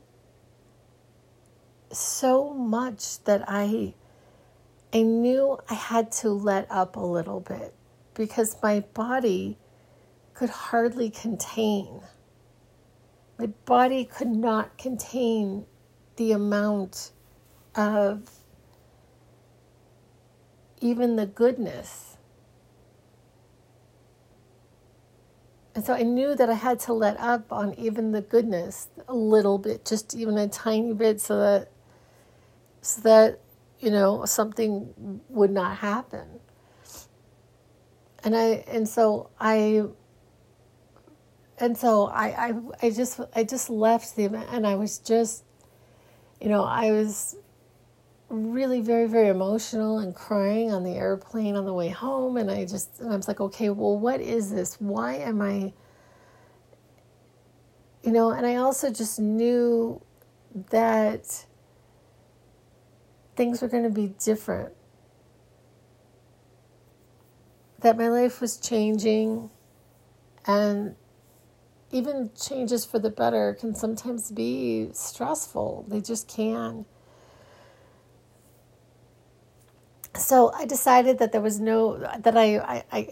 so 1.97 2.53
much 2.53 3.23
that 3.23 3.43
I 3.47 3.93
I 4.93 5.01
knew 5.01 5.57
I 5.69 5.73
had 5.73 6.11
to 6.13 6.29
let 6.29 6.67
up 6.69 6.95
a 6.95 6.99
little 6.99 7.39
bit 7.39 7.73
because 8.13 8.55
my 8.61 8.81
body 8.93 9.57
could 10.35 10.51
hardly 10.51 11.09
contain. 11.09 12.01
My 13.39 13.47
body 13.65 14.05
could 14.05 14.27
not 14.27 14.77
contain 14.77 15.65
the 16.17 16.31
amount 16.31 17.11
of 17.75 18.29
even 20.79 21.15
the 21.15 21.25
goodness. 21.25 22.17
And 25.73 25.83
so 25.83 25.93
I 25.93 26.03
knew 26.03 26.35
that 26.35 26.51
I 26.51 26.53
had 26.53 26.79
to 26.81 26.93
let 26.93 27.19
up 27.19 27.51
on 27.51 27.73
even 27.79 28.11
the 28.11 28.21
goodness 28.21 28.89
a 29.07 29.15
little 29.15 29.57
bit, 29.57 29.85
just 29.85 30.13
even 30.13 30.37
a 30.37 30.47
tiny 30.47 30.93
bit, 30.93 31.19
so 31.19 31.39
that 31.39 31.71
so 32.83 33.01
that 33.01 33.39
you 33.79 33.89
know 33.89 34.25
something 34.25 35.21
would 35.29 35.51
not 35.51 35.77
happen. 35.77 36.27
And 38.23 38.35
I 38.35 38.63
and 38.67 38.87
so 38.87 39.29
I 39.39 39.83
and 41.57 41.77
so 41.77 42.07
I, 42.07 42.49
I 42.49 42.53
I 42.83 42.89
just 42.89 43.19
I 43.35 43.43
just 43.45 43.69
left 43.69 44.15
the 44.15 44.25
event 44.25 44.47
and 44.51 44.67
I 44.67 44.75
was 44.75 44.99
just 44.99 45.45
you 46.41 46.49
know 46.49 46.63
I 46.63 46.91
was 46.91 47.37
really 48.29 48.81
very 48.81 49.07
very 49.07 49.29
emotional 49.29 49.99
and 49.99 50.13
crying 50.13 50.73
on 50.73 50.83
the 50.83 50.91
airplane 50.91 51.55
on 51.55 51.65
the 51.65 51.73
way 51.73 51.89
home 51.89 52.35
and 52.35 52.51
I 52.51 52.65
just 52.65 52.99
and 52.99 53.13
I 53.13 53.15
was 53.15 53.29
like 53.29 53.39
okay 53.39 53.69
well 53.69 53.97
what 53.97 54.19
is 54.19 54.51
this 54.51 54.75
why 54.81 55.15
am 55.15 55.41
I 55.41 55.71
you 58.03 58.11
know 58.11 58.31
and 58.31 58.45
I 58.45 58.55
also 58.55 58.91
just 58.91 59.19
knew 59.19 60.01
that 60.71 61.45
things 63.35 63.61
were 63.61 63.67
going 63.67 63.83
to 63.83 63.89
be 63.89 64.13
different. 64.23 64.73
That 67.79 67.97
my 67.97 68.07
life 68.07 68.39
was 68.39 68.57
changing 68.57 69.49
and 70.45 70.95
even 71.91 72.31
changes 72.39 72.85
for 72.85 72.99
the 72.99 73.09
better 73.09 73.53
can 73.53 73.75
sometimes 73.75 74.31
be 74.31 74.89
stressful. 74.93 75.85
They 75.87 76.01
just 76.01 76.27
can. 76.27 76.85
So 80.15 80.51
I 80.53 80.65
decided 80.65 81.19
that 81.19 81.31
there 81.31 81.41
was 81.41 81.59
no 81.59 81.97
that 81.97 82.37
I, 82.37 82.57
I 82.57 82.83
I 82.91 83.07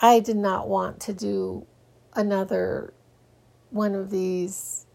I 0.00 0.20
did 0.20 0.36
not 0.36 0.68
want 0.68 1.00
to 1.00 1.12
do 1.12 1.66
another 2.14 2.92
one 3.70 3.94
of 3.94 4.10
these 4.10 4.86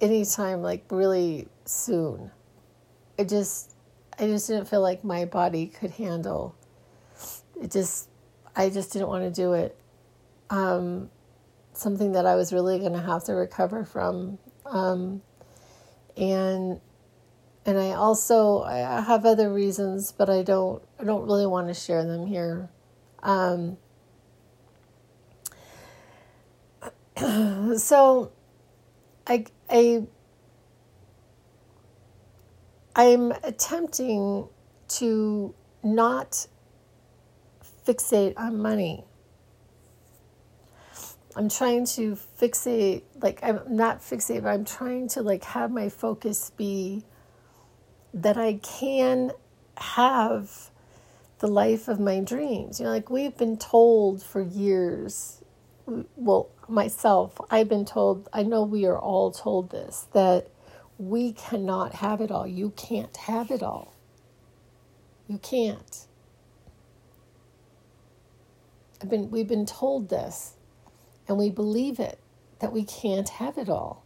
anytime 0.00 0.62
like 0.62 0.84
really 0.90 1.48
soon. 1.64 2.30
I 3.18 3.24
just 3.24 3.74
I 4.18 4.26
just 4.26 4.48
didn't 4.48 4.66
feel 4.66 4.80
like 4.80 5.04
my 5.04 5.24
body 5.24 5.66
could 5.66 5.92
handle 5.92 6.56
it 7.60 7.70
just 7.70 8.08
I 8.54 8.70
just 8.70 8.92
didn't 8.92 9.08
want 9.08 9.24
to 9.24 9.30
do 9.30 9.52
it. 9.52 9.78
Um, 10.50 11.10
something 11.72 12.12
that 12.12 12.24
I 12.26 12.34
was 12.36 12.52
really 12.52 12.78
going 12.78 12.92
to 12.92 13.00
have 13.00 13.24
to 13.24 13.32
recover 13.34 13.84
from. 13.84 14.38
Um, 14.64 15.22
and 16.16 16.80
and 17.66 17.78
I 17.78 17.90
also 17.92 18.62
I 18.62 19.00
have 19.00 19.26
other 19.26 19.52
reasons, 19.52 20.12
but 20.12 20.30
I 20.30 20.42
don't 20.42 20.82
I 20.98 21.04
don't 21.04 21.26
really 21.26 21.46
want 21.46 21.68
to 21.68 21.74
share 21.74 22.04
them 22.04 22.26
here. 22.26 22.70
Um, 23.22 23.76
so 27.76 28.32
I 29.26 29.44
I 29.68 30.06
I'm 32.96 33.30
attempting 33.44 34.48
to 34.88 35.54
not 35.84 36.46
fixate 37.86 38.32
on 38.38 38.60
money. 38.60 39.04
I'm 41.36 41.50
trying 41.50 41.84
to 41.88 42.16
fixate, 42.40 43.02
like, 43.20 43.40
I'm 43.42 43.60
not 43.68 44.00
fixate, 44.00 44.42
but 44.42 44.48
I'm 44.48 44.64
trying 44.64 45.08
to, 45.08 45.22
like, 45.22 45.44
have 45.44 45.70
my 45.70 45.90
focus 45.90 46.50
be 46.56 47.04
that 48.14 48.38
I 48.38 48.54
can 48.54 49.32
have 49.76 50.70
the 51.40 51.48
life 51.48 51.88
of 51.88 52.00
my 52.00 52.20
dreams. 52.20 52.80
You 52.80 52.86
know, 52.86 52.92
like 52.92 53.10
we've 53.10 53.36
been 53.36 53.58
told 53.58 54.22
for 54.22 54.40
years, 54.40 55.42
well, 56.16 56.48
myself, 56.66 57.38
I've 57.50 57.68
been 57.68 57.84
told, 57.84 58.30
I 58.32 58.42
know 58.42 58.62
we 58.62 58.86
are 58.86 58.98
all 58.98 59.30
told 59.30 59.70
this, 59.70 60.06
that 60.14 60.48
we 60.98 61.32
cannot 61.32 61.94
have 61.94 62.20
it 62.20 62.30
all. 62.30 62.46
You 62.46 62.70
can't 62.70 63.16
have 63.16 63.50
it 63.50 63.62
all. 63.62 63.94
You 65.28 65.38
can't. 65.38 66.06
I've 69.02 69.10
been, 69.10 69.30
we've 69.30 69.48
been 69.48 69.66
told 69.66 70.08
this, 70.08 70.54
and 71.28 71.36
we 71.36 71.50
believe 71.50 71.98
it, 72.00 72.18
that 72.60 72.72
we 72.72 72.84
can't 72.84 73.28
have 73.28 73.58
it 73.58 73.68
all. 73.68 74.04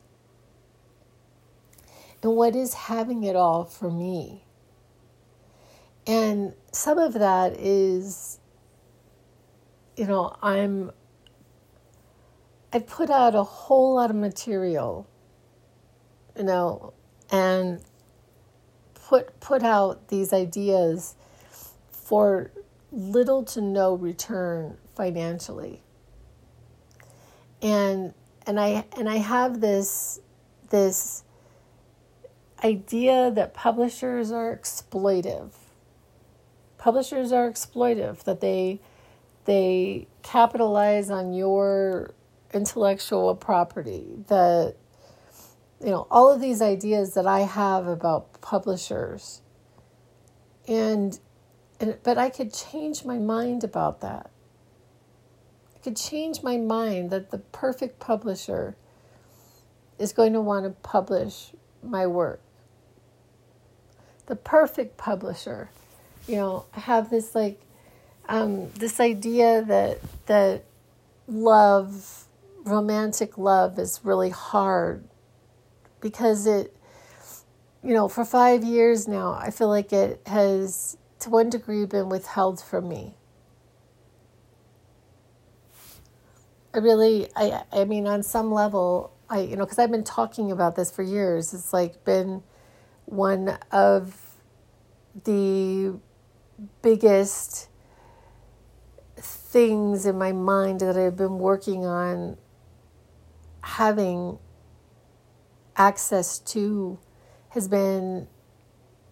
And 2.23 2.35
what 2.35 2.55
is 2.57 2.75
having 2.75 3.25
it 3.25 3.37
all 3.37 3.65
for 3.65 3.91
me? 3.91 4.45
And 6.07 6.55
some 6.73 6.99
of 6.99 7.15
that 7.15 7.55
is, 7.59 8.41
you 9.97 10.07
know, 10.07 10.37
I'm, 10.43 10.91
I 12.73 12.81
put 12.81 13.11
out 13.11 13.35
a 13.35 13.43
whole 13.43 13.95
lot 13.95 14.11
of 14.11 14.17
material, 14.17 15.07
you 16.41 16.47
know, 16.47 16.95
and 17.31 17.83
put 18.95 19.39
put 19.41 19.63
out 19.63 20.09
these 20.09 20.33
ideas 20.33 21.15
for 21.91 22.51
little 22.91 23.45
to 23.45 23.61
no 23.61 23.93
return 23.93 24.79
financially. 24.95 25.83
And 27.61 28.15
and 28.47 28.59
I 28.59 28.87
and 28.97 29.07
I 29.07 29.17
have 29.17 29.61
this 29.61 30.19
this 30.71 31.25
idea 32.65 33.31
that 33.33 33.53
publishers 33.53 34.33
are 34.33 34.57
exploitive. 34.57 35.51
Publishers 36.79 37.33
are 37.33 37.51
exploitive, 37.51 38.25
that 38.25 38.41
they 38.41 38.81
they 39.45 40.07
capitalize 40.23 41.11
on 41.11 41.35
your 41.35 42.15
intellectual 42.55 43.35
property, 43.35 44.07
that 44.29 44.77
you 45.83 45.91
know, 45.91 46.07
all 46.11 46.31
of 46.31 46.41
these 46.41 46.61
ideas 46.61 47.15
that 47.15 47.27
I 47.27 47.41
have 47.41 47.87
about 47.87 48.41
publishers. 48.41 49.43
And, 50.69 51.19
and 51.81 51.99
but 52.03 52.19
I 52.19 52.29
could 52.29 52.53
change 52.53 53.05
my 53.05 53.19
mind 53.19 53.65
about 53.65 54.01
that. 54.01 54.31
I 55.75 55.79
could 55.79 55.97
change 55.97 56.43
my 56.43 56.57
mind 56.59 57.11
that 57.11 57.31
the 57.31 57.39
perfect 57.39 57.99
publisher 57.99 58.77
is 59.99 60.13
going 60.13 60.33
to 60.35 60.41
want 60.41 60.65
to 60.65 60.71
publish 60.71 61.53
my 61.83 62.07
work 62.07 62.41
the 64.31 64.37
perfect 64.37 64.97
publisher. 64.97 65.71
You 66.29 66.37
know, 66.37 66.67
have 66.71 67.11
this 67.11 67.35
like 67.35 67.61
um, 68.29 68.71
this 68.75 69.01
idea 69.01 69.63
that 69.67 69.99
that 70.27 70.65
love, 71.27 72.27
romantic 72.63 73.37
love, 73.37 73.79
is 73.79 74.01
really 74.05 74.31
hard 74.31 75.05
because 76.01 76.47
it, 76.47 76.77
you 77.83 77.95
know, 77.95 78.09
for 78.09 78.25
five 78.25 78.65
years 78.65 79.09
now, 79.09 79.33
I 79.33 79.51
feel 79.51 79.69
like 79.69 79.93
it 79.93 80.21
has 80.27 80.97
to 81.21 81.31
one 81.31 81.51
degree 81.51 81.85
been 81.87 82.09
withheld 82.09 82.61
from 82.61 82.89
me. 82.89 83.15
I 86.73 86.79
really, 86.79 87.29
I, 87.35 87.63
I 87.73 87.85
mean, 87.85 88.07
on 88.07 88.23
some 88.23 88.53
level, 88.53 89.13
I, 89.29 89.41
you 89.41 89.57
know, 89.57 89.65
because 89.65 89.79
I've 89.79 89.91
been 89.91 90.05
talking 90.05 90.53
about 90.53 90.77
this 90.77 90.91
for 90.91 91.03
years. 91.03 91.53
It's 91.53 91.73
like 91.73 92.05
been 92.05 92.43
one 93.07 93.59
of 93.73 94.37
the 95.25 95.99
biggest 96.83 97.69
things 99.17 100.07
in 100.07 100.17
my 100.17 100.33
mind 100.33 100.81
that 100.81 100.97
I've 100.97 101.17
been 101.17 101.39
working 101.39 101.85
on 101.85 102.37
having 103.63 104.39
access 105.81 106.39
to 106.39 106.99
has 107.49 107.67
been 107.67 108.29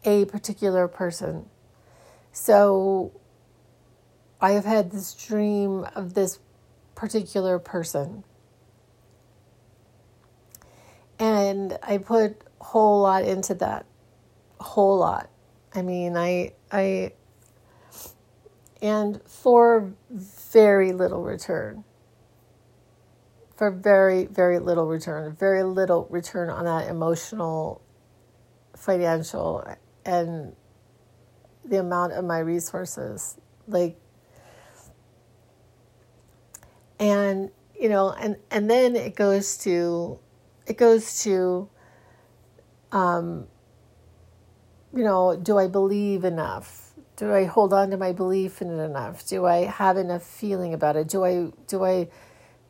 a 0.04 0.26
particular 0.26 0.86
person. 0.86 1.46
So 2.30 3.10
I 4.38 4.50
have 4.50 4.66
had 4.66 4.90
this 4.90 5.14
dream 5.14 5.86
of 5.96 6.12
this 6.12 6.38
particular 6.94 7.58
person. 7.58 8.22
And 11.18 11.78
I 11.82 11.96
put 11.96 12.42
a 12.60 12.64
whole 12.64 13.00
lot 13.00 13.24
into 13.24 13.54
that 13.54 13.86
whole 14.60 14.98
lot. 14.98 15.30
I 15.74 15.80
mean, 15.80 16.18
I 16.18 16.52
I 16.70 17.12
and 18.82 19.22
for 19.26 19.94
very 20.10 20.92
little 20.92 21.22
return. 21.22 21.84
For 23.58 23.70
very 23.70 24.26
very 24.26 24.60
little 24.60 24.86
return, 24.86 25.34
very 25.34 25.64
little 25.64 26.06
return 26.10 26.48
on 26.48 26.64
that 26.64 26.88
emotional, 26.88 27.82
financial, 28.76 29.66
and 30.06 30.54
the 31.64 31.80
amount 31.80 32.12
of 32.12 32.24
my 32.24 32.38
resources. 32.38 33.36
Like, 33.66 33.98
and 37.00 37.50
you 37.78 37.88
know 37.88 38.10
and 38.12 38.36
and 38.50 38.70
then 38.70 38.96
it 38.96 39.14
goes 39.14 39.56
to 39.58 40.18
it 40.66 40.76
goes 40.76 41.22
to 41.22 41.68
um 42.92 43.46
you 44.94 45.04
know 45.04 45.36
do 45.36 45.58
i 45.58 45.66
believe 45.66 46.24
enough 46.24 46.92
do 47.16 47.32
i 47.32 47.44
hold 47.44 47.72
on 47.72 47.90
to 47.90 47.96
my 47.96 48.12
belief 48.12 48.60
in 48.60 48.70
it 48.70 48.82
enough 48.82 49.26
do 49.26 49.46
i 49.46 49.64
have 49.64 49.96
enough 49.96 50.22
feeling 50.22 50.74
about 50.74 50.96
it 50.96 51.08
do 51.08 51.24
i 51.24 51.50
do 51.66 51.84
i 51.84 52.08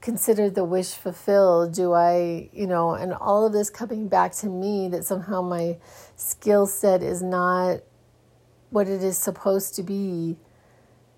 consider 0.00 0.48
the 0.48 0.64
wish 0.64 0.92
fulfilled 0.92 1.72
do 1.72 1.92
i 1.92 2.48
you 2.52 2.66
know 2.66 2.94
and 2.94 3.12
all 3.12 3.46
of 3.46 3.52
this 3.52 3.68
coming 3.68 4.06
back 4.06 4.32
to 4.32 4.46
me 4.46 4.88
that 4.88 5.04
somehow 5.04 5.42
my 5.42 5.76
skill 6.16 6.66
set 6.66 7.02
is 7.02 7.22
not 7.22 7.80
what 8.70 8.86
it 8.86 9.02
is 9.02 9.18
supposed 9.18 9.74
to 9.74 9.82
be 9.82 10.36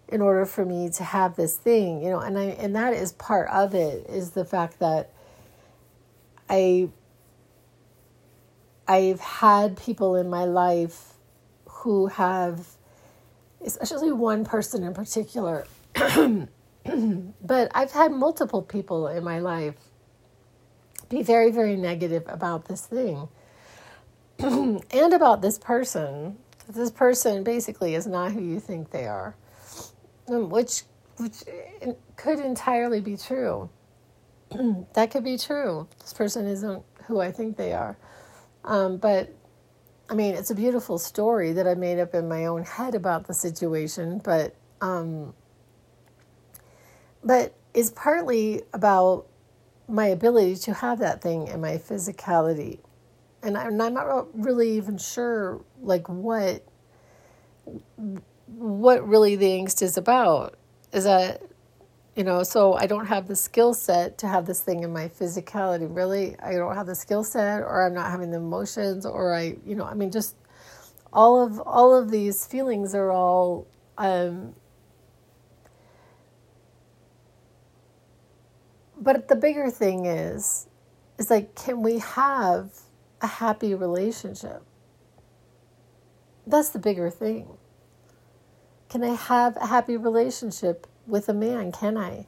in 0.09 0.21
order 0.21 0.47
for 0.47 0.65
me 0.65 0.89
to 0.89 1.05
have 1.05 1.37
this 1.37 1.57
thing 1.57 2.03
you 2.03 2.09
know 2.09 2.21
and 2.21 2.39
i 2.39 2.45
and 2.45 2.75
that 2.75 2.95
is 2.95 3.13
part 3.13 3.49
of 3.51 3.75
it 3.75 4.07
is 4.09 4.31
the 4.31 4.45
fact 4.45 4.79
that 4.79 5.13
i 6.49 6.89
i've 8.89 9.21
had 9.21 9.77
people 9.77 10.17
in 10.17 10.29
my 10.31 10.45
life 10.45 11.15
who 11.69 12.07
have 12.07 12.67
especially 13.65 14.11
one 14.11 14.45
person 14.45 14.83
in 14.83 14.95
particular 14.95 15.67
but 17.43 17.71
i've 17.75 17.93
had 17.93 18.13
multiple 18.13 18.63
people 18.63 19.07
in 19.09 19.23
my 19.25 19.39
life 19.39 19.75
be 21.09 21.23
very 21.23 21.51
very 21.51 21.77
negative 21.77 22.25
about 22.27 22.67
this 22.67 22.87
thing 22.87 23.29
and 24.39 25.13
about 25.13 25.43
this 25.43 25.59
person 25.59 26.39
this 26.69 26.91
person 26.91 27.43
basically 27.43 27.95
is 27.95 28.07
not 28.07 28.33
who 28.33 28.41
you 28.41 28.61
think 28.61 28.91
they 28.91 29.07
are 29.07 29.35
um, 30.29 30.49
which 30.49 30.85
which 31.21 31.45
could 32.17 32.41
entirely 32.41 33.01
be 33.01 33.17
true. 33.17 33.69
that 34.95 35.11
could 35.11 35.25
be 35.25 35.37
true. 35.37 35.87
This 36.01 36.13
person 36.13 36.47
isn't 36.47 36.83
who 37.07 37.21
I 37.21 37.31
think 37.31 37.57
they 37.57 37.73
are. 37.73 37.97
Um, 38.65 38.97
but 38.97 39.31
I 40.09 40.15
mean, 40.15 40.35
it's 40.35 40.51
a 40.51 40.55
beautiful 40.55 40.99
story 40.99 41.53
that 41.53 41.69
I 41.69 41.75
made 41.75 41.99
up 42.01 42.15
in 42.15 42.29
my 42.29 42.47
own 42.47 42.65
head 42.65 42.95
about 42.95 43.27
the 43.27 43.35
situation, 43.35 44.21
but 44.25 44.57
um, 44.81 45.35
but 47.23 47.55
is 47.75 47.91
partly 47.91 48.63
about 48.73 49.27
my 49.89 50.07
ability 50.07 50.57
to 50.57 50.75
have 50.75 50.99
that 51.01 51.21
thing 51.21 51.49
in 51.49 51.61
my 51.61 51.77
physicality, 51.77 52.79
and 53.43 53.57
I'm, 53.57 53.77
not 53.77 54.29
really 54.35 54.77
even 54.77 54.99
sure 54.99 55.61
like 55.81 56.09
what 56.09 56.65
what 58.47 59.07
really 59.09 59.37
the 59.37 59.47
angst 59.47 59.83
is 59.83 59.97
about. 59.97 60.57
Is 60.93 61.05
that 61.05 61.43
you 62.17 62.25
know 62.25 62.43
so 62.43 62.75
i 62.75 62.87
don't 62.87 63.07
have 63.07 63.29
the 63.29 63.37
skill 63.37 63.73
set 63.73 64.19
to 64.19 64.27
have 64.27 64.45
this 64.45 64.61
thing 64.61 64.83
in 64.83 64.93
my 64.93 65.09
physicality. 65.09 65.87
Really 65.89 66.39
i 66.41 66.53
don't 66.53 66.75
have 66.75 66.87
the 66.87 66.95
skill 66.95 67.25
set 67.25 67.63
or 67.63 67.87
i'm 67.87 67.95
not 67.95 68.11
having 68.11 68.31
the 68.31 68.39
emotions 68.39 69.07
or 69.07 69.35
i 69.35 69.57
you 69.65 69.75
know 69.75 69.85
i 69.85 69.95
mean 69.95 70.11
just 70.11 70.37
all 71.13 71.43
of 71.43 71.61
all 71.61 71.95
of 71.95 72.11
these 72.11 72.47
feelings 72.47 72.95
are 72.95 73.11
all 73.11 73.67
um 73.99 74.55
but 79.01 79.29
the 79.29 79.37
bigger 79.37 79.71
thing 79.71 80.07
is 80.07 80.67
is 81.19 81.31
like 81.31 81.55
can 81.55 81.83
we 81.83 81.99
have 81.99 82.71
a 83.21 83.27
happy 83.27 83.75
relationship 83.75 84.63
that's 86.47 86.71
the 86.71 86.79
bigger 86.79 87.11
thing 87.11 87.47
can 88.91 89.05
I 89.05 89.15
have 89.15 89.57
a 89.57 89.67
happy 89.67 89.97
relationship 89.97 90.89
with 91.07 91.29
a 91.29 91.33
man? 91.33 91.71
Can 91.71 91.97
I? 91.97 92.27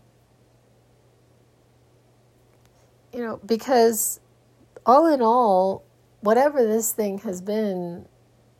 You 3.12 3.20
know, 3.20 3.40
because 3.44 4.20
all 4.86 5.12
in 5.12 5.20
all, 5.20 5.82
whatever 6.20 6.64
this 6.64 6.92
thing 6.92 7.18
has 7.18 7.40
been, 7.40 8.06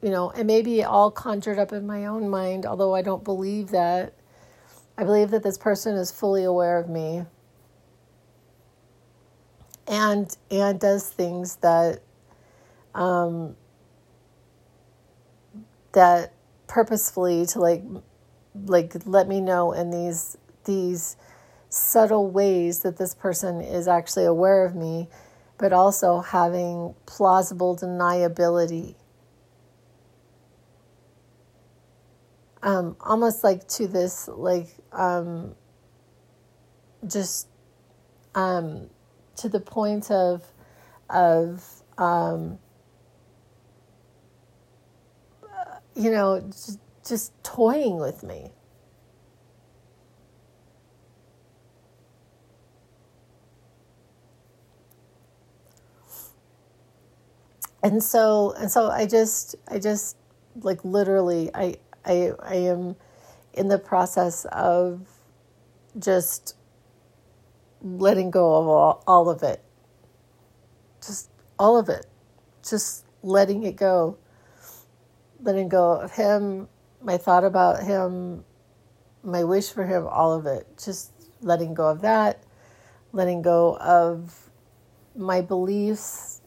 you 0.03 0.11
know, 0.11 0.31
and 0.31 0.49
maybe 0.49 0.83
all 0.83 1.13
conjured 1.13 1.61
up 1.61 1.73
in 1.73 1.87
my 1.87 2.07
own 2.07 2.29
mind, 2.29 2.67
although 2.67 2.93
I 2.93 3.03
don't 3.03 3.23
believe 3.23 3.71
that. 3.71 4.15
I 4.99 5.05
believe 5.05 5.31
that 5.31 5.45
this 5.45 5.57
person 5.57 5.95
is 5.95 6.11
fully 6.11 6.43
aware 6.43 6.79
of 6.79 6.89
me 6.89 7.25
and 9.87 10.37
and 10.51 10.81
does 10.81 11.09
things 11.09 11.57
that 11.57 12.01
um 12.95 13.57
that 15.93 16.33
purposefully 16.67 17.47
to 17.47 17.59
like 17.61 17.83
like 18.67 18.95
let 19.07 19.29
me 19.29 19.41
know 19.41 19.73
in 19.73 19.91
these 19.91 20.37
these 20.65 21.17
subtle 21.69 22.31
ways 22.31 22.81
that 22.81 22.97
this 22.99 23.15
person 23.15 23.61
is 23.61 23.89
actually 23.89 24.25
aware 24.25 24.65
of 24.65 24.75
me 24.75 25.09
but 25.63 25.73
also 25.73 26.19
having 26.19 26.93
plausible 27.07 27.77
deniability. 27.77 28.97
Um, 32.65 32.97
almost 33.01 33.45
like 33.45 33.69
to 33.69 33.87
this 33.87 34.27
like 34.27 34.67
um, 34.91 35.55
just 37.07 37.47
um, 38.35 38.91
to 39.43 39.49
the 39.49 39.61
point 39.61 40.11
of 40.11 40.45
of 41.11 41.83
um, 41.99 42.59
you 45.95 46.11
know, 46.11 46.41
just, 46.41 46.79
just 47.07 47.45
toying 47.45 47.99
with 47.99 48.23
me. 48.23 48.51
and 57.85 58.01
so 58.01 58.55
and 58.59 58.71
so 58.71 58.89
i 58.91 59.05
just 59.05 59.57
i 59.67 59.77
just 59.77 60.17
like 60.63 60.85
literally 60.85 61.51
i 61.53 61.75
i 62.05 62.31
i 62.41 62.55
am 62.55 62.95
in 63.55 63.67
the 63.67 63.79
process 63.79 64.45
of 64.53 65.05
just 65.99 66.57
letting 67.83 68.31
go 68.31 68.55
of 68.57 68.67
all, 68.67 69.05
all 69.07 69.29
of 69.29 69.43
it. 69.43 69.63
Just 71.05 71.31
all 71.59 71.77
of 71.77 71.89
it. 71.89 72.07
Just 72.69 73.05
letting 73.23 73.65
it 73.65 73.77
go. 73.77 74.19
Letting 75.41 75.69
go 75.69 75.93
of 76.01 76.13
him, 76.13 76.69
my 77.03 77.17
thought 77.17 77.45
about 77.45 77.83
him, 77.83 78.45
my 79.25 79.43
wish 79.43 79.71
for 79.71 79.85
him, 79.85 80.07
all 80.07 80.33
of 80.33 80.47
it. 80.47 80.67
Just 80.83 81.13
letting 81.41 81.75
go 81.75 81.89
of 81.89 82.03
that, 82.03 82.45
letting 83.13 83.43
go 83.43 83.77
of 83.77 84.51
my 85.17 85.41
beliefs, 85.41 86.41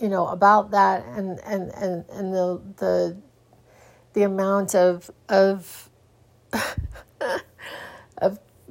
you 0.00 0.08
know, 0.08 0.28
about 0.28 0.70
that 0.70 1.04
and 1.06 1.40
and 1.40 1.70
and, 1.74 2.04
and 2.10 2.32
the 2.32 2.62
the 2.76 3.16
the 4.12 4.22
amount 4.22 4.74
of 4.74 5.10
of 5.28 5.90
of 6.52 7.42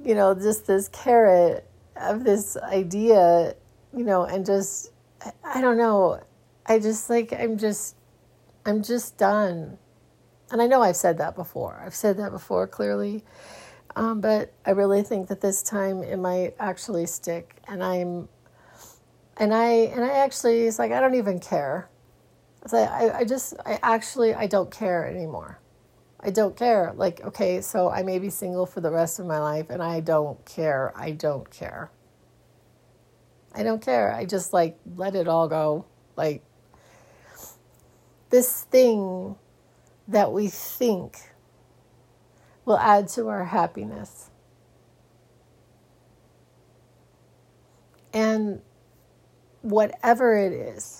you 0.07 0.15
know, 0.15 0.33
just 0.33 0.65
this 0.65 0.87
carrot 0.87 1.69
of 1.97 2.23
this 2.23 2.55
idea, 2.55 3.55
you 3.93 4.05
know, 4.05 4.23
and 4.23 4.45
just 4.45 4.93
I 5.43 5.59
don't 5.59 5.77
know. 5.77 6.23
I 6.65 6.79
just 6.79 7.09
like 7.09 7.33
I'm 7.33 7.57
just 7.57 7.97
I'm 8.65 8.83
just 8.83 9.17
done. 9.17 9.77
And 10.49 10.61
I 10.61 10.67
know 10.67 10.81
I've 10.81 10.95
said 10.95 11.17
that 11.17 11.35
before. 11.35 11.83
I've 11.85 11.93
said 11.93 12.17
that 12.19 12.31
before 12.31 12.67
clearly. 12.67 13.25
Um, 13.97 14.21
but 14.21 14.53
I 14.65 14.71
really 14.71 15.03
think 15.03 15.27
that 15.27 15.41
this 15.41 15.61
time 15.61 16.01
it 16.03 16.17
might 16.17 16.55
actually 16.57 17.05
stick. 17.05 17.57
And 17.67 17.83
I'm, 17.83 18.29
and 19.35 19.53
I, 19.53 19.67
and 19.67 20.05
I 20.05 20.19
actually, 20.19 20.67
it's 20.67 20.79
like, 20.79 20.93
I 20.93 21.01
don't 21.01 21.15
even 21.15 21.39
care. 21.41 21.89
It's 22.63 22.71
like, 22.71 22.89
I, 22.89 23.19
I 23.19 23.23
just, 23.25 23.55
I 23.65 23.79
actually, 23.83 24.33
I 24.33 24.47
don't 24.47 24.71
care 24.71 25.05
anymore. 25.05 25.59
I 26.19 26.31
don't 26.31 26.55
care. 26.55 26.93
Like, 26.95 27.21
okay, 27.23 27.61
so 27.61 27.89
I 27.89 28.03
may 28.03 28.19
be 28.19 28.29
single 28.29 28.65
for 28.65 28.81
the 28.81 28.91
rest 28.91 29.19
of 29.19 29.25
my 29.25 29.39
life 29.39 29.67
and 29.69 29.83
I 29.83 29.99
don't 29.99 30.43
care. 30.45 30.91
I 30.95 31.11
don't 31.11 31.49
care. 31.49 31.91
I 33.53 33.63
don't 33.63 33.81
care. 33.81 34.13
I 34.13 34.25
just 34.25 34.53
like 34.53 34.77
let 34.95 35.15
it 35.15 35.27
all 35.27 35.47
go. 35.47 35.85
Like, 36.15 36.43
this 38.29 38.63
thing 38.63 39.35
that 40.07 40.31
we 40.31 40.47
think 40.47 41.17
will 42.65 42.77
add 42.77 43.07
to 43.09 43.29
our 43.29 43.45
happiness. 43.45 44.29
And 48.13 48.61
whatever 49.61 50.35
it 50.35 50.51
is, 50.51 50.96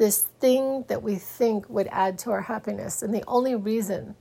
this 0.00 0.24
thing 0.40 0.86
that 0.88 1.04
we 1.04 1.16
think 1.16 1.70
would 1.70 1.88
add 1.92 2.18
to 2.20 2.32
our 2.32 2.42
happiness, 2.42 3.04
and 3.04 3.14
the 3.14 3.24
only 3.28 3.54
reason 3.54 4.16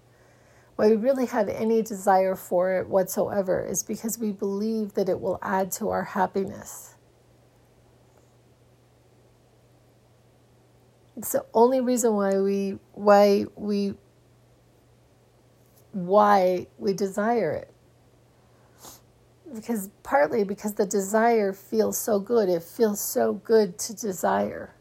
why 0.77 0.89
we 0.89 0.97
really 0.97 1.27
have 1.27 1.49
any 1.49 1.81
desire 1.83 2.35
for 2.35 2.77
it 2.79 2.89
whatsoever 2.89 3.65
is 3.65 3.83
because 3.83 4.19
we 4.19 4.31
believe 4.31 4.93
that 4.95 5.09
it 5.09 5.21
will 5.21 5.39
add 5.41 5.71
to 5.73 5.89
our 5.89 6.03
happiness. 6.03 6.95
It's 11.17 11.33
the 11.33 11.45
only 11.53 11.81
reason 11.81 12.15
why 12.15 12.39
we 12.39 12.79
why 12.93 13.45
we 13.55 13.95
why 15.93 16.67
we 16.77 16.93
desire 16.93 17.53
it. 17.53 17.69
because 19.55 19.89
partly 20.03 20.43
because 20.43 20.75
the 20.75 20.85
desire 20.85 21.53
feels 21.53 21.97
so 21.97 22.19
good. 22.19 22.49
It 22.49 22.63
feels 22.63 23.01
so 23.01 23.33
good 23.33 23.79
to 23.79 23.95
desire. 23.95 24.75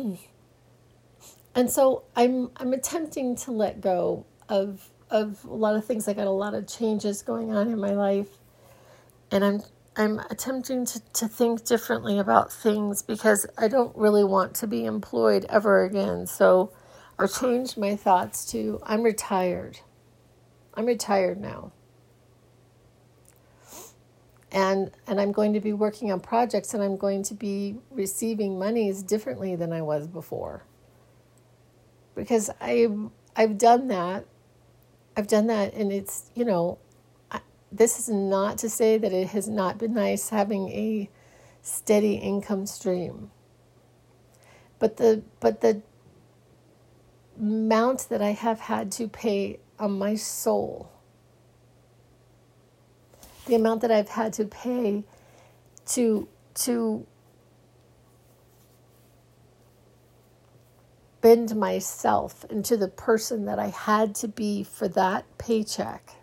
and 1.54 1.70
so 1.70 2.04
I'm 2.16 2.50
I'm 2.56 2.72
attempting 2.72 3.36
to 3.36 3.52
let 3.52 3.80
go 3.80 4.26
of 4.48 4.90
of 5.10 5.44
a 5.44 5.54
lot 5.54 5.76
of 5.76 5.84
things. 5.84 6.08
I 6.08 6.12
got 6.14 6.26
a 6.26 6.30
lot 6.30 6.54
of 6.54 6.66
changes 6.66 7.22
going 7.22 7.52
on 7.52 7.68
in 7.68 7.78
my 7.78 7.92
life, 7.92 8.28
and 9.30 9.44
I'm 9.44 9.62
I'm 9.96 10.20
attempting 10.30 10.86
to, 10.86 11.00
to 11.14 11.28
think 11.28 11.64
differently 11.64 12.18
about 12.18 12.52
things 12.52 13.02
because 13.02 13.46
I 13.58 13.68
don't 13.68 13.94
really 13.96 14.24
want 14.24 14.54
to 14.56 14.66
be 14.66 14.84
employed 14.84 15.46
ever 15.48 15.84
again. 15.84 16.26
So 16.26 16.72
I 17.18 17.26
changed 17.26 17.76
my 17.76 17.96
thoughts 17.96 18.46
to 18.52 18.80
I'm 18.84 19.02
retired. 19.02 19.80
I'm 20.74 20.86
retired 20.86 21.40
now. 21.40 21.72
And 24.52 24.90
and 25.06 25.20
I'm 25.20 25.32
going 25.32 25.52
to 25.52 25.60
be 25.60 25.72
working 25.72 26.10
on 26.10 26.20
projects 26.20 26.74
and 26.74 26.82
I'm 26.82 26.96
going 26.96 27.22
to 27.24 27.34
be 27.34 27.76
receiving 27.90 28.58
monies 28.58 29.02
differently 29.02 29.54
than 29.54 29.72
I 29.72 29.82
was 29.82 30.06
before. 30.06 30.64
Because 32.14 32.50
I 32.60 32.88
I've 33.36 33.58
done 33.58 33.88
that. 33.88 34.26
I've 35.16 35.28
done 35.28 35.46
that 35.48 35.74
and 35.74 35.92
it's, 35.92 36.30
you 36.34 36.44
know, 36.44 36.78
this 37.72 37.98
is 37.98 38.08
not 38.08 38.58
to 38.58 38.68
say 38.68 38.98
that 38.98 39.12
it 39.12 39.28
has 39.28 39.48
not 39.48 39.78
been 39.78 39.94
nice 39.94 40.30
having 40.30 40.68
a 40.70 41.08
steady 41.62 42.14
income 42.14 42.66
stream. 42.66 43.30
But 44.78 44.96
the 44.96 45.22
but 45.40 45.60
the 45.60 45.82
amount 47.38 48.08
that 48.08 48.20
I 48.20 48.30
have 48.30 48.60
had 48.60 48.90
to 48.92 49.08
pay 49.08 49.60
on 49.78 49.98
my 49.98 50.14
soul, 50.14 50.90
the 53.50 53.56
amount 53.56 53.80
that 53.80 53.90
I've 53.90 54.08
had 54.10 54.32
to 54.34 54.44
pay 54.44 55.02
to 55.88 56.28
to 56.54 57.06
bend 61.20 61.54
myself 61.56 62.44
into 62.48 62.76
the 62.76 62.88
person 62.88 63.44
that 63.46 63.58
I 63.58 63.66
had 63.66 64.14
to 64.16 64.28
be 64.28 64.62
for 64.62 64.86
that 64.88 65.24
paycheck 65.36 66.14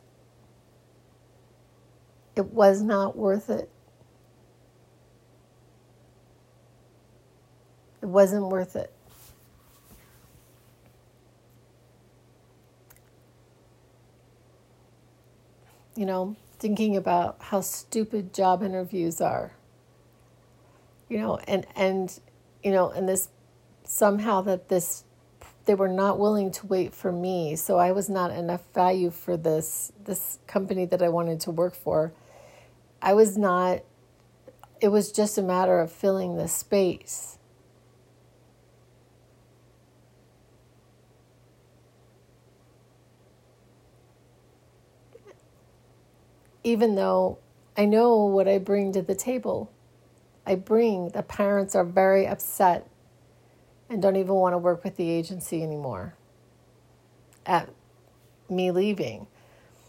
it 2.38 2.54
was 2.54 2.84
not 2.84 3.18
worth 3.18 3.50
it. 3.50 3.68
It 8.02 8.06
wasn't 8.06 8.46
worth 8.46 8.76
it. 8.76 8.94
You 15.96 16.06
know, 16.06 16.36
thinking 16.60 16.96
about 16.96 17.38
how 17.40 17.62
stupid 17.62 18.34
job 18.34 18.64
interviews 18.64 19.22
are. 19.22 19.54
You 21.10 21.20
know, 21.20 21.40
and 21.48 21.66
and 21.76 22.20
you 22.64 22.72
know, 22.72 22.90
and 22.90 23.08
this 23.08 23.30
somehow 23.84 24.42
that 24.42 24.70
this 24.70 25.04
they 25.66 25.76
were 25.76 25.90
not 25.90 26.20
willing 26.20 26.52
to 26.52 26.66
wait 26.68 26.94
for 26.94 27.12
me, 27.12 27.56
so 27.56 27.78
I 27.78 27.92
was 27.92 28.10
not 28.10 28.32
enough 28.32 28.64
value 28.74 29.12
for 29.12 29.38
this 29.38 29.92
this 30.04 30.40
company 30.48 30.86
that 30.86 31.02
I 31.02 31.10
wanted 31.10 31.40
to 31.42 31.52
work 31.52 31.76
for 31.76 32.14
I 33.02 33.14
was 33.14 33.38
not, 33.38 33.82
it 34.82 34.90
was 34.90 35.12
just 35.12 35.38
a 35.38 35.42
matter 35.42 35.80
of 35.80 35.92
filling 35.92 36.36
the 36.38 36.48
space. 36.48 37.37
Even 46.68 46.96
though 46.96 47.38
I 47.78 47.86
know 47.86 48.26
what 48.26 48.46
I 48.46 48.58
bring 48.58 48.92
to 48.92 49.02
the 49.02 49.16
table, 49.16 49.72
I 50.46 50.56
bring, 50.56 51.12
the 51.12 51.24
parents 51.24 51.76
are 51.76 51.86
very 51.86 52.28
upset 52.28 52.86
and 53.90 54.02
don't 54.02 54.18
even 54.18 54.34
want 54.34 54.52
to 54.52 54.58
work 54.58 54.84
with 54.84 54.98
the 54.98 55.10
agency 55.10 55.64
anymore 55.64 56.16
at 57.46 57.70
me 58.50 58.72
leaving 58.72 59.28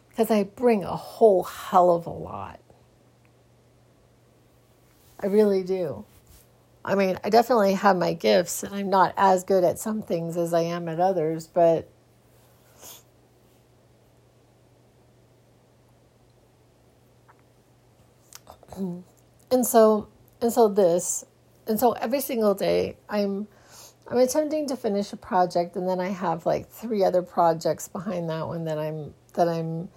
because 0.08 0.30
I 0.30 0.44
bring 0.44 0.84
a 0.84 0.94
whole 0.94 1.42
hell 1.42 1.90
of 1.90 2.06
a 2.06 2.10
lot. 2.10 2.60
I 5.18 5.26
really 5.26 5.64
do. 5.64 6.04
I 6.84 6.94
mean, 6.94 7.18
I 7.24 7.30
definitely 7.30 7.72
have 7.74 7.96
my 7.96 8.12
gifts, 8.12 8.62
and 8.62 8.72
I'm 8.72 8.88
not 8.88 9.14
as 9.16 9.42
good 9.42 9.64
at 9.64 9.80
some 9.80 10.00
things 10.00 10.36
as 10.36 10.54
I 10.54 10.60
am 10.60 10.88
at 10.88 11.00
others, 11.00 11.48
but. 11.48 11.88
And 18.78 19.66
so, 19.66 20.08
and 20.40 20.52
so 20.52 20.68
this, 20.68 21.24
and 21.66 21.78
so 21.78 21.92
every 21.92 22.20
single 22.20 22.54
day, 22.54 22.96
I'm, 23.08 23.48
I'm 24.06 24.18
attempting 24.18 24.66
to 24.68 24.76
finish 24.76 25.12
a 25.12 25.16
project, 25.16 25.76
and 25.76 25.88
then 25.88 26.00
I 26.00 26.08
have 26.08 26.46
like 26.46 26.68
three 26.70 27.04
other 27.04 27.22
projects 27.22 27.88
behind 27.88 28.30
that 28.30 28.46
one 28.46 28.64
that 28.64 28.78
I'm 28.78 29.14
that 29.34 29.48
I'm 29.48 29.90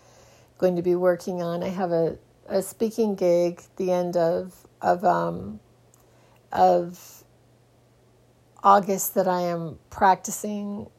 going 0.58 0.76
to 0.76 0.82
be 0.82 0.96
working 0.96 1.41
on. 1.41 1.63
I 1.63 1.70
have 1.70 1.91
a 1.91 2.17
a 2.48 2.62
speaking 2.62 3.15
gig 3.15 3.62
the 3.78 3.91
end 3.91 4.17
of 4.17 4.67
of 4.82 5.06
um, 5.06 5.60
of 6.52 7.24
August 8.63 9.15
that 9.15 9.28
I 9.28 9.41
am 9.41 9.80
practicing 9.89 10.89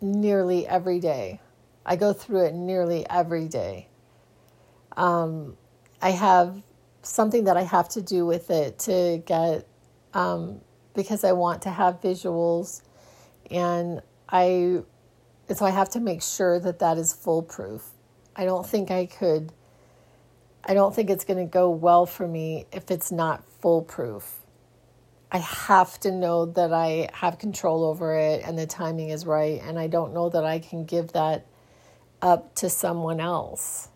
nearly 0.00 0.66
every 0.66 1.00
day. 1.00 1.40
I 1.86 1.96
go 1.96 2.12
through 2.12 2.46
it 2.46 2.54
nearly 2.54 3.08
every 3.08 3.48
day. 3.48 3.88
Um, 4.96 5.56
I 6.02 6.10
have 6.10 6.62
something 7.08 7.44
that 7.44 7.56
I 7.56 7.62
have 7.62 7.88
to 7.90 8.02
do 8.02 8.26
with 8.26 8.50
it 8.50 8.78
to 8.80 9.22
get 9.24 9.66
um, 10.14 10.60
because 10.94 11.24
I 11.24 11.32
want 11.32 11.62
to 11.62 11.70
have 11.70 12.00
visuals, 12.00 12.82
and 13.50 14.02
I 14.28 14.82
so 15.54 15.64
I 15.64 15.70
have 15.70 15.90
to 15.90 16.00
make 16.00 16.22
sure 16.22 16.60
that 16.60 16.78
that 16.80 16.98
is 16.98 17.12
foolproof. 17.12 17.90
I 18.36 18.44
don't 18.44 18.66
think 18.66 18.90
I 18.90 19.06
could 19.06 19.52
I 20.68 20.74
don't 20.74 20.94
think 20.94 21.08
it's 21.08 21.24
going 21.24 21.38
to 21.38 21.50
go 21.50 21.70
well 21.70 22.04
for 22.04 22.28
me 22.28 22.66
if 22.72 22.90
it's 22.90 23.10
not 23.10 23.42
foolproof. 23.60 24.40
I 25.32 25.38
have 25.38 25.98
to 26.00 26.12
know 26.12 26.44
that 26.44 26.74
I 26.74 27.08
have 27.14 27.38
control 27.38 27.84
over 27.84 28.14
it 28.16 28.42
and 28.44 28.58
the 28.58 28.66
timing 28.66 29.08
is 29.08 29.24
right. 29.24 29.62
And 29.62 29.78
I 29.78 29.86
don't 29.86 30.12
know 30.12 30.28
that 30.28 30.44
I 30.44 30.58
can 30.58 30.84
give 30.84 31.12
that 31.12 31.46
up 32.20 32.54
to 32.56 32.68
someone 32.68 33.18
else. 33.18 33.88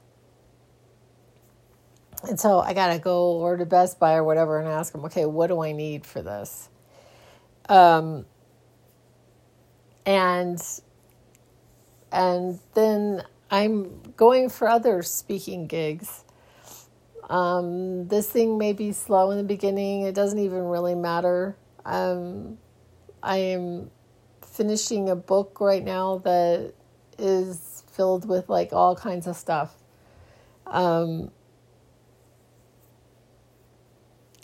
And 2.28 2.38
so 2.38 2.60
I 2.60 2.72
got 2.72 2.92
to 2.92 2.98
go 2.98 3.32
or 3.32 3.56
to 3.56 3.66
Best 3.66 3.98
Buy 3.98 4.14
or 4.14 4.24
whatever 4.24 4.58
and 4.58 4.68
ask 4.68 4.92
them, 4.92 5.04
okay, 5.06 5.26
what 5.26 5.48
do 5.48 5.62
I 5.62 5.72
need 5.72 6.06
for 6.06 6.22
this? 6.22 6.68
Um, 7.68 8.26
and 10.06 10.60
and 12.10 12.58
then 12.74 13.24
I'm 13.50 14.02
going 14.16 14.48
for 14.50 14.68
other 14.68 15.02
speaking 15.02 15.66
gigs 15.66 16.24
um, 17.32 18.08
this 18.08 18.28
thing 18.28 18.58
may 18.58 18.74
be 18.74 18.92
slow 18.92 19.30
in 19.30 19.38
the 19.38 19.44
beginning. 19.44 20.02
It 20.02 20.14
doesn't 20.14 20.38
even 20.38 20.64
really 20.64 20.94
matter. 20.94 21.56
Um, 21.84 22.58
I 23.22 23.38
am 23.38 23.90
finishing 24.46 25.08
a 25.08 25.16
book 25.16 25.58
right 25.60 25.82
now 25.82 26.18
that 26.18 26.74
is 27.18 27.84
filled 27.90 28.28
with 28.28 28.48
like 28.48 28.72
all 28.72 28.96
kinds 28.96 29.26
of 29.26 29.36
stuff. 29.36 29.74
Um, 30.66 31.30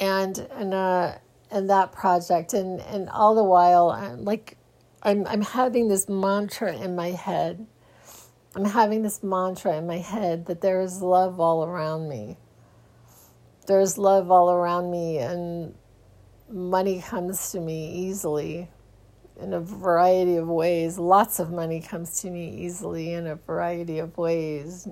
and 0.00 0.38
and 0.52 0.74
uh, 0.74 1.18
and 1.50 1.70
that 1.70 1.92
project 1.92 2.54
and 2.54 2.80
and 2.80 3.08
all 3.10 3.34
the 3.34 3.44
while 3.44 3.90
I'm 3.90 4.24
like 4.24 4.56
I'm 5.02 5.26
I'm 5.26 5.42
having 5.42 5.88
this 5.88 6.08
mantra 6.08 6.76
in 6.76 6.96
my 6.96 7.10
head. 7.10 7.66
I'm 8.54 8.64
having 8.64 9.02
this 9.02 9.22
mantra 9.22 9.76
in 9.76 9.86
my 9.86 9.98
head 9.98 10.46
that 10.46 10.62
there 10.62 10.80
is 10.80 11.02
love 11.02 11.38
all 11.38 11.64
around 11.64 12.08
me 12.08 12.38
there's 13.68 13.98
love 13.98 14.30
all 14.30 14.50
around 14.50 14.90
me 14.90 15.18
and 15.18 15.74
money 16.50 17.02
comes 17.02 17.52
to 17.52 17.60
me 17.60 17.92
easily 17.92 18.68
in 19.38 19.52
a 19.52 19.60
variety 19.60 20.36
of 20.36 20.48
ways. 20.48 20.98
Lots 20.98 21.38
of 21.38 21.52
money 21.52 21.80
comes 21.80 22.22
to 22.22 22.30
me 22.30 22.48
easily 22.48 23.12
in 23.12 23.26
a 23.26 23.36
variety 23.36 23.98
of 23.98 24.16
ways. 24.16 24.88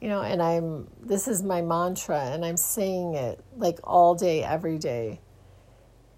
You 0.00 0.08
know, 0.08 0.22
and 0.22 0.40
I'm 0.40 0.88
this 1.00 1.26
is 1.26 1.42
my 1.42 1.60
mantra 1.60 2.20
and 2.20 2.44
I'm 2.44 2.56
saying 2.56 3.14
it 3.14 3.42
like 3.56 3.78
all 3.82 4.14
day 4.14 4.44
every 4.44 4.78
day 4.78 5.20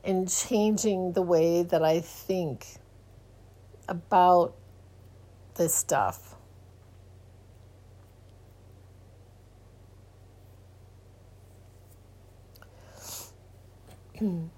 and 0.04 0.30
changing 0.30 1.12
the 1.12 1.22
way 1.22 1.62
that 1.62 1.82
I 1.82 2.00
think 2.00 2.66
about 3.88 4.54
this 5.54 5.74
stuff. 5.74 6.36
and 14.20 14.50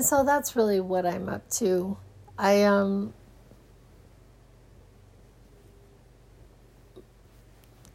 so 0.00 0.24
that's 0.24 0.54
really 0.54 0.80
what 0.80 1.04
I'm 1.04 1.28
up 1.28 1.48
to. 1.50 1.96
I 2.38 2.62
um 2.62 3.12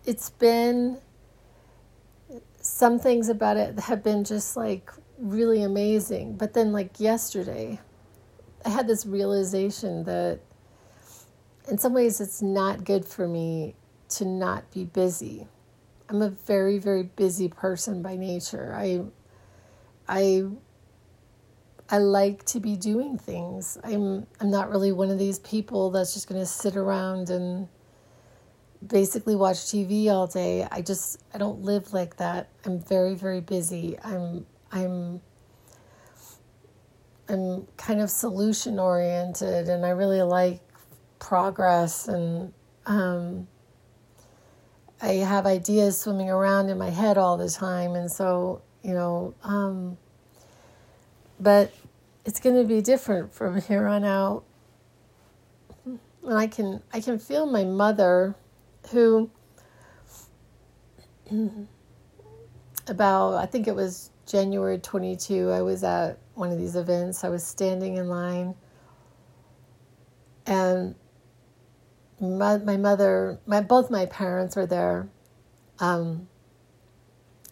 it's 0.10 0.32
been 0.32 1.00
some 2.60 2.98
things 2.98 3.30
about 3.30 3.58
it 3.58 3.80
have 3.80 4.04
been 4.04 4.24
just 4.24 4.58
like 4.58 4.90
really 5.20 5.62
amazing. 5.62 6.36
But 6.36 6.56
then 6.56 6.72
like 6.72 7.00
yesterday, 7.00 7.80
I 8.66 8.70
had 8.70 8.88
this 8.88 9.06
realization 9.06 10.06
that 10.06 10.40
in 11.70 11.78
some 11.78 11.94
ways 11.94 12.20
it's 12.20 12.42
not 12.42 12.84
good 12.84 13.06
for 13.06 13.28
me 13.28 13.76
to 14.10 14.26
not 14.26 14.72
be 14.72 14.84
busy. 14.84 15.48
I'm 16.10 16.24
a 16.24 16.30
very 16.30 16.80
very 16.80 17.04
busy 17.04 17.48
person 17.48 18.02
by 18.02 18.16
nature. 18.16 18.74
I 18.76 19.04
I 20.08 20.46
I 21.88 22.00
like 22.00 22.46
to 22.46 22.60
be 22.60 22.76
doing 22.76 23.20
things. 23.20 23.78
I'm 23.84 24.26
I'm 24.42 24.50
not 24.50 24.72
really 24.72 24.92
one 24.92 25.12
of 25.12 25.20
these 25.20 25.38
people 25.38 25.92
that's 25.92 26.16
just 26.16 26.28
going 26.28 26.42
to 26.42 26.48
sit 26.48 26.76
around 26.76 27.30
and 27.30 27.68
basically 28.86 29.36
watch 29.36 29.58
TV 29.58 30.10
all 30.10 30.28
day. 30.28 30.68
I 30.72 30.82
just 30.82 31.22
I 31.34 31.38
don't 31.38 31.62
live 31.62 31.94
like 31.94 32.18
that. 32.18 32.50
I'm 32.66 32.80
very 32.80 33.16
very 33.16 33.42
busy. 33.42 33.98
I'm 34.04 34.46
I'm 34.72 35.22
I'm 37.28 37.68
kind 37.78 38.02
of 38.02 38.10
solution 38.10 38.80
oriented 38.80 39.70
and 39.70 39.86
I 39.86 39.90
really 39.90 40.24
like 40.24 40.62
progress 41.20 42.08
and 42.08 42.52
um, 42.88 43.48
I 45.02 45.14
have 45.14 45.46
ideas 45.46 46.00
swimming 46.00 46.30
around 46.30 46.70
in 46.70 46.78
my 46.78 46.90
head 46.90 47.18
all 47.18 47.38
the 47.38 47.50
time 47.50 47.94
and 47.96 48.12
so 48.12 48.62
you 48.82 48.94
know 48.94 49.36
um, 49.44 49.98
but 51.40 51.72
it's 52.26 52.40
going 52.40 52.56
to 52.56 52.64
be 52.64 52.82
different 52.82 53.34
from 53.34 53.62
here 53.68 53.88
on 53.88 54.04
out. 54.04 54.44
And 55.86 56.38
I 56.38 56.48
can 56.48 56.82
I 56.94 57.00
can 57.00 57.18
feel 57.18 57.46
my 57.46 57.64
mother 57.64 58.36
who 58.92 59.30
about 62.88 63.36
I 63.36 63.46
think 63.46 63.68
it 63.68 63.76
was 63.76 64.12
January 64.26 64.80
22 64.80 65.52
I 65.52 65.62
was 65.62 65.84
at 65.84 66.18
one 66.34 66.52
of 66.52 66.58
these 66.58 66.76
events 66.76 67.24
I 67.24 67.30
was 67.30 67.46
standing 67.46 67.98
in 67.98 68.10
line 68.10 68.56
and 70.46 70.96
my, 72.20 72.58
my 72.58 72.78
mother 72.78 73.40
my 73.46 73.62
both 73.62 73.90
my 73.92 74.06
parents 74.08 74.56
were 74.56 74.66
there 74.66 75.08
um, 75.80 76.28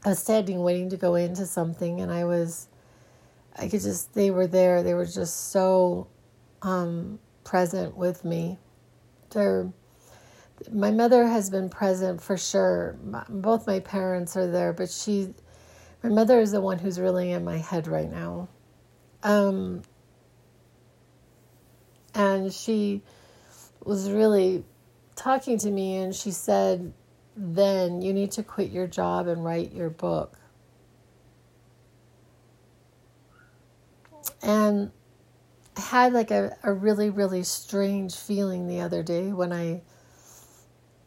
I 0.03 0.09
was 0.09 0.19
standing 0.19 0.61
waiting 0.61 0.89
to 0.89 0.97
go 0.97 1.15
into 1.15 1.45
something 1.45 2.01
and 2.01 2.11
I 2.11 2.25
was 2.25 2.67
I 3.57 3.67
could 3.67 3.81
just, 3.81 4.13
they 4.13 4.29
were 4.29 4.47
there. 4.47 4.83
They 4.83 4.93
were 4.93 5.05
just 5.05 5.51
so 5.51 6.07
um, 6.61 7.19
present 7.43 7.97
with 7.97 8.23
me. 8.23 8.59
They're, 9.31 9.71
my 10.71 10.91
mother 10.91 11.27
has 11.27 11.49
been 11.49 11.69
present 11.69 12.21
for 12.21 12.37
sure. 12.37 12.97
My, 13.03 13.23
both 13.29 13.67
my 13.67 13.79
parents 13.79 14.35
are 14.35 14.49
there, 14.49 14.73
but 14.73 14.89
she, 14.89 15.33
my 16.03 16.09
mother 16.09 16.39
is 16.39 16.51
the 16.51 16.61
one 16.61 16.79
who's 16.79 16.99
really 16.99 17.31
in 17.31 17.43
my 17.43 17.57
head 17.57 17.87
right 17.87 18.09
now. 18.09 18.49
Um, 19.23 19.83
and 22.13 22.51
she 22.51 23.03
was 23.83 24.09
really 24.09 24.63
talking 25.15 25.57
to 25.59 25.69
me, 25.69 25.97
and 25.97 26.13
she 26.15 26.31
said, 26.31 26.93
Then 27.35 28.01
you 28.01 28.13
need 28.13 28.31
to 28.31 28.43
quit 28.43 28.71
your 28.71 28.87
job 28.87 29.27
and 29.27 29.43
write 29.43 29.73
your 29.73 29.89
book. 29.89 30.37
And 34.41 34.91
I 35.75 35.81
had 35.81 36.13
like 36.13 36.31
a, 36.31 36.57
a 36.63 36.73
really, 36.73 37.09
really 37.09 37.43
strange 37.43 38.15
feeling 38.15 38.67
the 38.67 38.81
other 38.81 39.03
day 39.03 39.31
when 39.31 39.53
I 39.53 39.81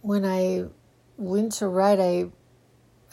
when 0.03 0.25
I 0.25 0.65
went 1.17 1.53
to 1.53 1.69
write 1.69 2.01
I 2.01 2.27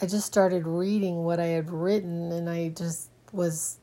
I 0.00 0.06
just 0.06 0.26
started 0.26 0.66
reading 0.66 1.24
what 1.24 1.40
I 1.40 1.46
had 1.46 1.70
written 1.70 2.32
and 2.32 2.48
I 2.48 2.68
just 2.68 3.10
was 3.32 3.78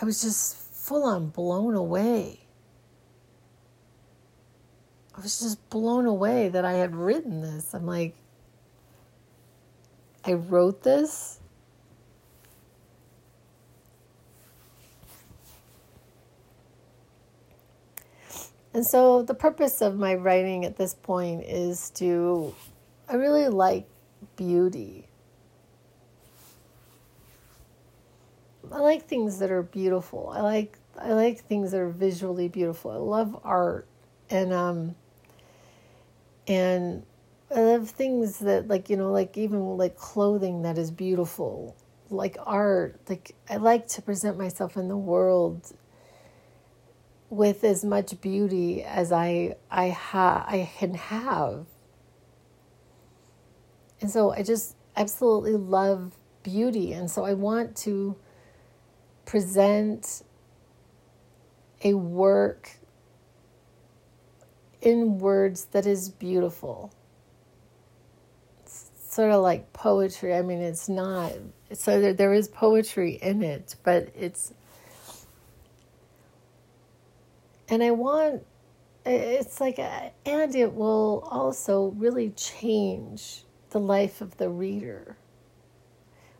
I 0.00 0.04
was 0.04 0.22
just 0.22 0.56
full 0.56 1.04
on 1.04 1.28
blown 1.28 1.74
away. 1.74 2.40
I 5.14 5.20
was 5.20 5.40
just 5.40 5.68
blown 5.68 6.06
away 6.06 6.48
that 6.48 6.64
I 6.64 6.72
had 6.72 6.96
written 6.96 7.42
this. 7.42 7.74
I'm 7.74 7.86
like, 7.86 8.14
I 10.24 10.32
wrote 10.32 10.82
this? 10.82 11.41
And 18.74 18.86
so 18.86 19.22
the 19.22 19.34
purpose 19.34 19.82
of 19.82 19.98
my 19.98 20.14
writing 20.14 20.64
at 20.64 20.76
this 20.76 20.94
point 20.94 21.44
is 21.44 21.90
to, 21.90 22.54
I 23.08 23.14
really 23.16 23.48
like 23.48 23.86
beauty. 24.36 25.08
I 28.70 28.78
like 28.78 29.06
things 29.06 29.38
that 29.40 29.50
are 29.50 29.62
beautiful. 29.62 30.30
I 30.34 30.40
like 30.40 30.78
I 30.98 31.12
like 31.12 31.40
things 31.40 31.72
that 31.72 31.80
are 31.80 31.88
visually 31.88 32.48
beautiful. 32.48 32.90
I 32.90 32.96
love 32.96 33.38
art 33.44 33.86
and 34.30 34.52
um 34.52 34.94
and 36.48 37.02
I 37.54 37.60
love 37.60 37.90
things 37.90 38.38
that 38.38 38.68
like 38.68 38.88
you 38.88 38.96
know 38.96 39.10
like 39.12 39.36
even 39.36 39.76
like 39.76 39.96
clothing 39.96 40.62
that 40.62 40.78
is 40.78 40.90
beautiful, 40.90 41.76
like 42.08 42.36
art. 42.46 42.98
Like 43.08 43.34
I 43.50 43.56
like 43.56 43.88
to 43.88 44.02
present 44.02 44.38
myself 44.38 44.76
in 44.76 44.88
the 44.88 44.96
world 44.96 45.72
with 47.32 47.64
as 47.64 47.82
much 47.82 48.20
beauty 48.20 48.84
as 48.84 49.10
I 49.10 49.56
I 49.70 49.88
ha 49.88 50.44
I 50.46 50.68
can 50.78 50.92
have. 50.92 51.64
And 54.02 54.10
so 54.10 54.32
I 54.32 54.42
just 54.42 54.76
absolutely 54.96 55.54
love 55.54 56.12
beauty 56.42 56.92
and 56.92 57.10
so 57.10 57.24
I 57.24 57.32
want 57.32 57.74
to 57.78 58.16
present 59.24 60.24
a 61.82 61.94
work 61.94 62.72
in 64.82 65.18
words 65.18 65.64
that 65.72 65.86
is 65.86 66.10
beautiful. 66.10 66.92
It's 68.60 68.90
sort 69.08 69.30
of 69.30 69.40
like 69.40 69.72
poetry. 69.72 70.34
I 70.34 70.42
mean, 70.42 70.60
it's 70.60 70.86
not. 70.86 71.32
So 71.72 71.98
there, 71.98 72.12
there 72.12 72.34
is 72.34 72.48
poetry 72.48 73.12
in 73.22 73.42
it, 73.42 73.76
but 73.82 74.10
it's 74.14 74.52
and 77.72 77.82
I 77.82 77.90
want, 77.90 78.44
it's 79.06 79.58
like, 79.58 79.78
uh, 79.78 80.10
and 80.26 80.54
it 80.54 80.74
will 80.74 81.26
also 81.30 81.86
really 81.96 82.28
change 82.28 83.44
the 83.70 83.80
life 83.80 84.20
of 84.20 84.36
the 84.36 84.50
reader. 84.50 85.16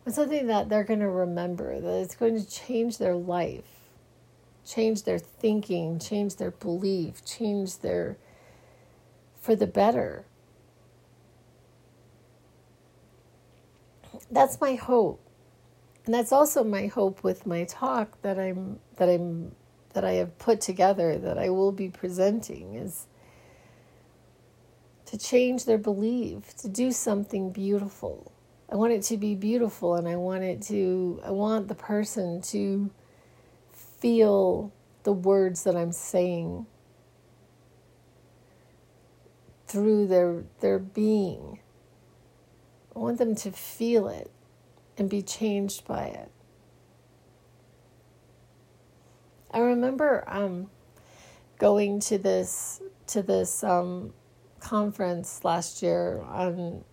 It's 0.05 0.15
something 0.15 0.45
that 0.45 0.69
they're 0.69 0.83
going 0.83 0.99
to 0.99 1.09
remember, 1.09 1.81
that 1.81 2.01
it's 2.03 2.15
going 2.15 2.39
to 2.39 2.47
change 2.47 2.99
their 2.99 3.15
life, 3.15 3.89
change 4.63 5.05
their 5.05 5.17
thinking, 5.17 5.97
change 5.97 6.35
their 6.35 6.51
belief, 6.51 7.25
change 7.25 7.79
their, 7.79 8.15
for 9.41 9.55
the 9.55 9.65
better. 9.65 10.25
That's 14.29 14.61
my 14.61 14.75
hope. 14.75 15.19
And 16.05 16.13
that's 16.13 16.31
also 16.31 16.63
my 16.63 16.85
hope 16.85 17.23
with 17.23 17.47
my 17.47 17.63
talk 17.63 18.21
that 18.21 18.37
I'm 18.37 18.79
that 18.97 19.09
I'm 19.09 19.55
that 19.93 20.03
I 20.03 20.13
have 20.13 20.37
put 20.39 20.61
together 20.61 21.17
that 21.17 21.37
I 21.37 21.49
will 21.49 21.71
be 21.71 21.89
presenting 21.89 22.75
is 22.75 23.07
to 25.05 25.17
change 25.17 25.65
their 25.65 25.77
belief, 25.77 26.55
to 26.57 26.67
do 26.67 26.91
something 26.91 27.51
beautiful. 27.51 28.31
I 28.71 28.75
want 28.75 28.93
it 28.93 29.03
to 29.03 29.17
be 29.17 29.35
beautiful 29.35 29.95
and 29.95 30.07
I 30.07 30.15
want 30.15 30.43
it 30.43 30.61
to 30.63 31.21
I 31.23 31.29
want 31.29 31.67
the 31.67 31.75
person 31.75 32.41
to 32.41 32.89
feel 33.71 34.71
the 35.03 35.13
words 35.13 35.63
that 35.63 35.75
I'm 35.75 35.91
saying 35.91 36.65
through 39.67 40.07
their 40.07 40.43
their 40.61 40.79
being. 40.79 41.59
I 42.95 42.99
want 42.99 43.19
them 43.19 43.35
to 43.35 43.51
feel 43.51 44.07
it 44.07 44.31
and 44.97 45.09
be 45.09 45.21
changed 45.21 45.85
by 45.85 46.05
it. 46.05 46.31
I 49.53 49.59
remember 49.59 50.23
um, 50.27 50.69
going 51.59 51.99
to 52.01 52.17
this 52.17 52.81
to 53.07 53.21
this 53.21 53.63
um, 53.63 54.13
conference 54.59 55.43
last 55.43 55.83
year 55.83 56.21
on 56.27 56.83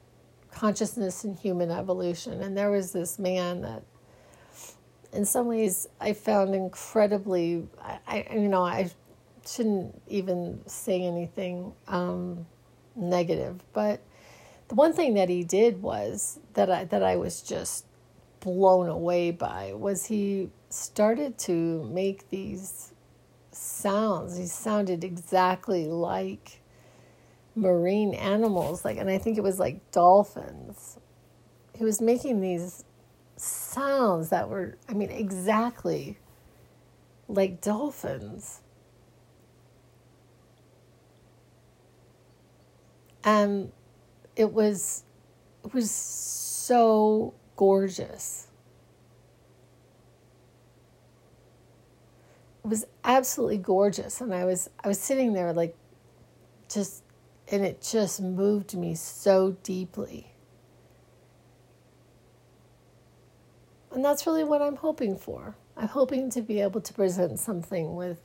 consciousness 0.51 1.25
and 1.25 1.37
human 1.39 1.71
evolution, 1.71 2.43
and 2.43 2.57
there 2.57 2.71
was 2.71 2.93
this 2.93 3.19
man 3.19 3.63
that, 3.63 3.83
in 5.13 5.25
some 5.25 5.47
ways, 5.47 5.89
I 6.01 6.13
found 6.13 6.55
incredibly. 6.55 7.67
I, 7.83 7.99
I 8.07 8.35
you 8.35 8.49
know 8.49 8.63
I 8.63 8.91
shouldn't 9.47 10.01
even 10.07 10.61
say 10.67 11.03
anything 11.03 11.73
um, 11.89 12.47
negative, 12.95 13.65
but 13.73 14.03
the 14.69 14.75
one 14.75 14.93
thing 14.93 15.15
that 15.15 15.31
he 15.31 15.45
did 15.45 15.81
was 15.81 16.39
that 16.53 16.71
I 16.71 16.85
that 16.85 17.03
I 17.03 17.17
was 17.17 17.41
just 17.41 17.87
blown 18.41 18.89
away 18.89 19.31
by 19.31 19.73
was 19.75 20.07
he 20.07 20.51
started 20.71 21.39
to 21.39 21.85
make 21.85 22.31
these 22.31 22.93
sounds. 23.53 24.37
He 24.37 24.47
sounded 24.47 25.05
exactly 25.05 25.87
like 25.87 26.63
marine 27.55 28.15
animals, 28.15 28.85
like, 28.85 28.97
and 28.97 29.11
I 29.11 29.19
think 29.19 29.37
it 29.37 29.43
was 29.43 29.59
like 29.59 29.91
dolphins. 29.91 30.99
He 31.75 31.85
was 31.85 32.01
making 32.01 32.41
these 32.41 32.85
sounds 33.37 34.29
that 34.31 34.49
were, 34.49 34.77
I 34.89 34.93
mean, 34.93 35.11
exactly 35.11 36.19
like 37.29 37.61
dolphins. 37.61 38.61
And 43.25 43.73
it 44.37 44.53
was 44.53 45.05
it 45.65 45.75
was 45.75 45.91
so 45.91 47.35
gorgeous. 47.57 48.50
Was 52.63 52.85
absolutely 53.05 53.59
gorgeous 53.59 54.21
and 54.21 54.35
I 54.35 54.45
was 54.45 54.69
I 54.83 54.89
was 54.89 55.01
sitting 55.01 55.33
there 55.33 55.53
like 55.53 55.77
just 56.69 57.03
and 57.51 57.65
it 57.65 57.83
just 57.83 58.21
moved 58.21 58.77
me 58.77 58.95
so 58.95 59.57
deeply. 59.63 60.33
And 63.93 64.05
that's 64.05 64.25
really 64.25 64.45
what 64.45 64.63
I'm 64.63 64.77
hoping 64.77 65.17
for. 65.17 65.57
I'm 65.77 65.89
hoping 65.89 66.31
to 66.31 66.43
be 66.43 66.61
able 66.61 66.81
to 66.81 66.93
present 66.93 67.41
something 67.41 67.97
with 67.97 68.21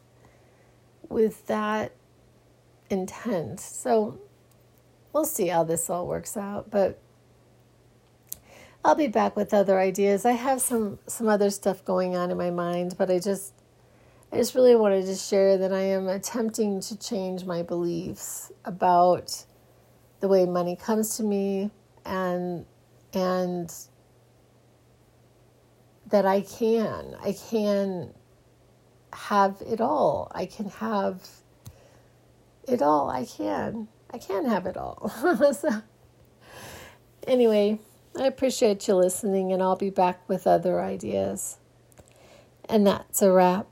with 1.10 1.46
that 1.48 1.94
intent. 2.90 3.60
So 3.60 4.20
we'll 5.12 5.26
see 5.26 5.48
how 5.48 5.64
this 5.64 5.90
all 5.90 6.06
works 6.06 6.38
out, 6.38 6.70
but 6.70 7.00
I'll 8.84 8.96
be 8.96 9.08
back 9.08 9.36
with 9.36 9.54
other 9.54 9.80
ideas. 9.80 10.26
I 10.26 10.34
have 10.34 10.62
some 10.62 11.00
some 11.08 11.28
other 11.28 11.50
stuff 11.50 11.84
going 11.84 12.16
on 12.16 12.30
in 12.30 12.38
my 12.38 12.52
mind, 12.52 12.96
but 12.98 13.10
I 13.10 13.18
just 13.18 13.55
I 14.36 14.38
just 14.38 14.54
really 14.54 14.76
wanted 14.76 15.06
to 15.06 15.16
share 15.16 15.58
that 15.60 15.72
I 15.72 15.80
am 15.80 16.10
attempting 16.10 16.82
to 16.82 17.00
change 17.00 17.46
my 17.46 17.64
beliefs 17.64 18.52
about 18.66 19.46
the 20.20 20.28
way 20.28 20.46
money 20.46 20.76
comes 20.76 21.16
to 21.16 21.24
me 21.24 21.72
and 22.06 22.66
and 23.14 23.74
that 26.08 26.26
I 26.26 26.42
can. 26.42 27.16
I 27.24 27.32
can 27.50 28.14
have 29.14 29.64
it 29.66 29.80
all. 29.80 30.30
I 30.36 30.48
can 30.48 30.68
have 30.68 31.26
it 32.68 32.82
all. 32.82 33.10
I 33.10 33.24
can. 33.24 33.88
I 34.12 34.18
can 34.18 34.50
have 34.50 34.66
it 34.66 34.76
all. 34.76 35.08
so, 35.54 35.82
anyway, 37.26 37.80
I 38.20 38.26
appreciate 38.26 38.86
you 38.86 38.96
listening, 38.96 39.54
and 39.54 39.64
I'll 39.64 39.78
be 39.78 39.92
back 39.92 40.28
with 40.28 40.46
other 40.46 40.82
ideas. 40.82 41.56
And 42.68 42.86
that's 42.86 43.22
a 43.22 43.32
wrap. 43.32 43.68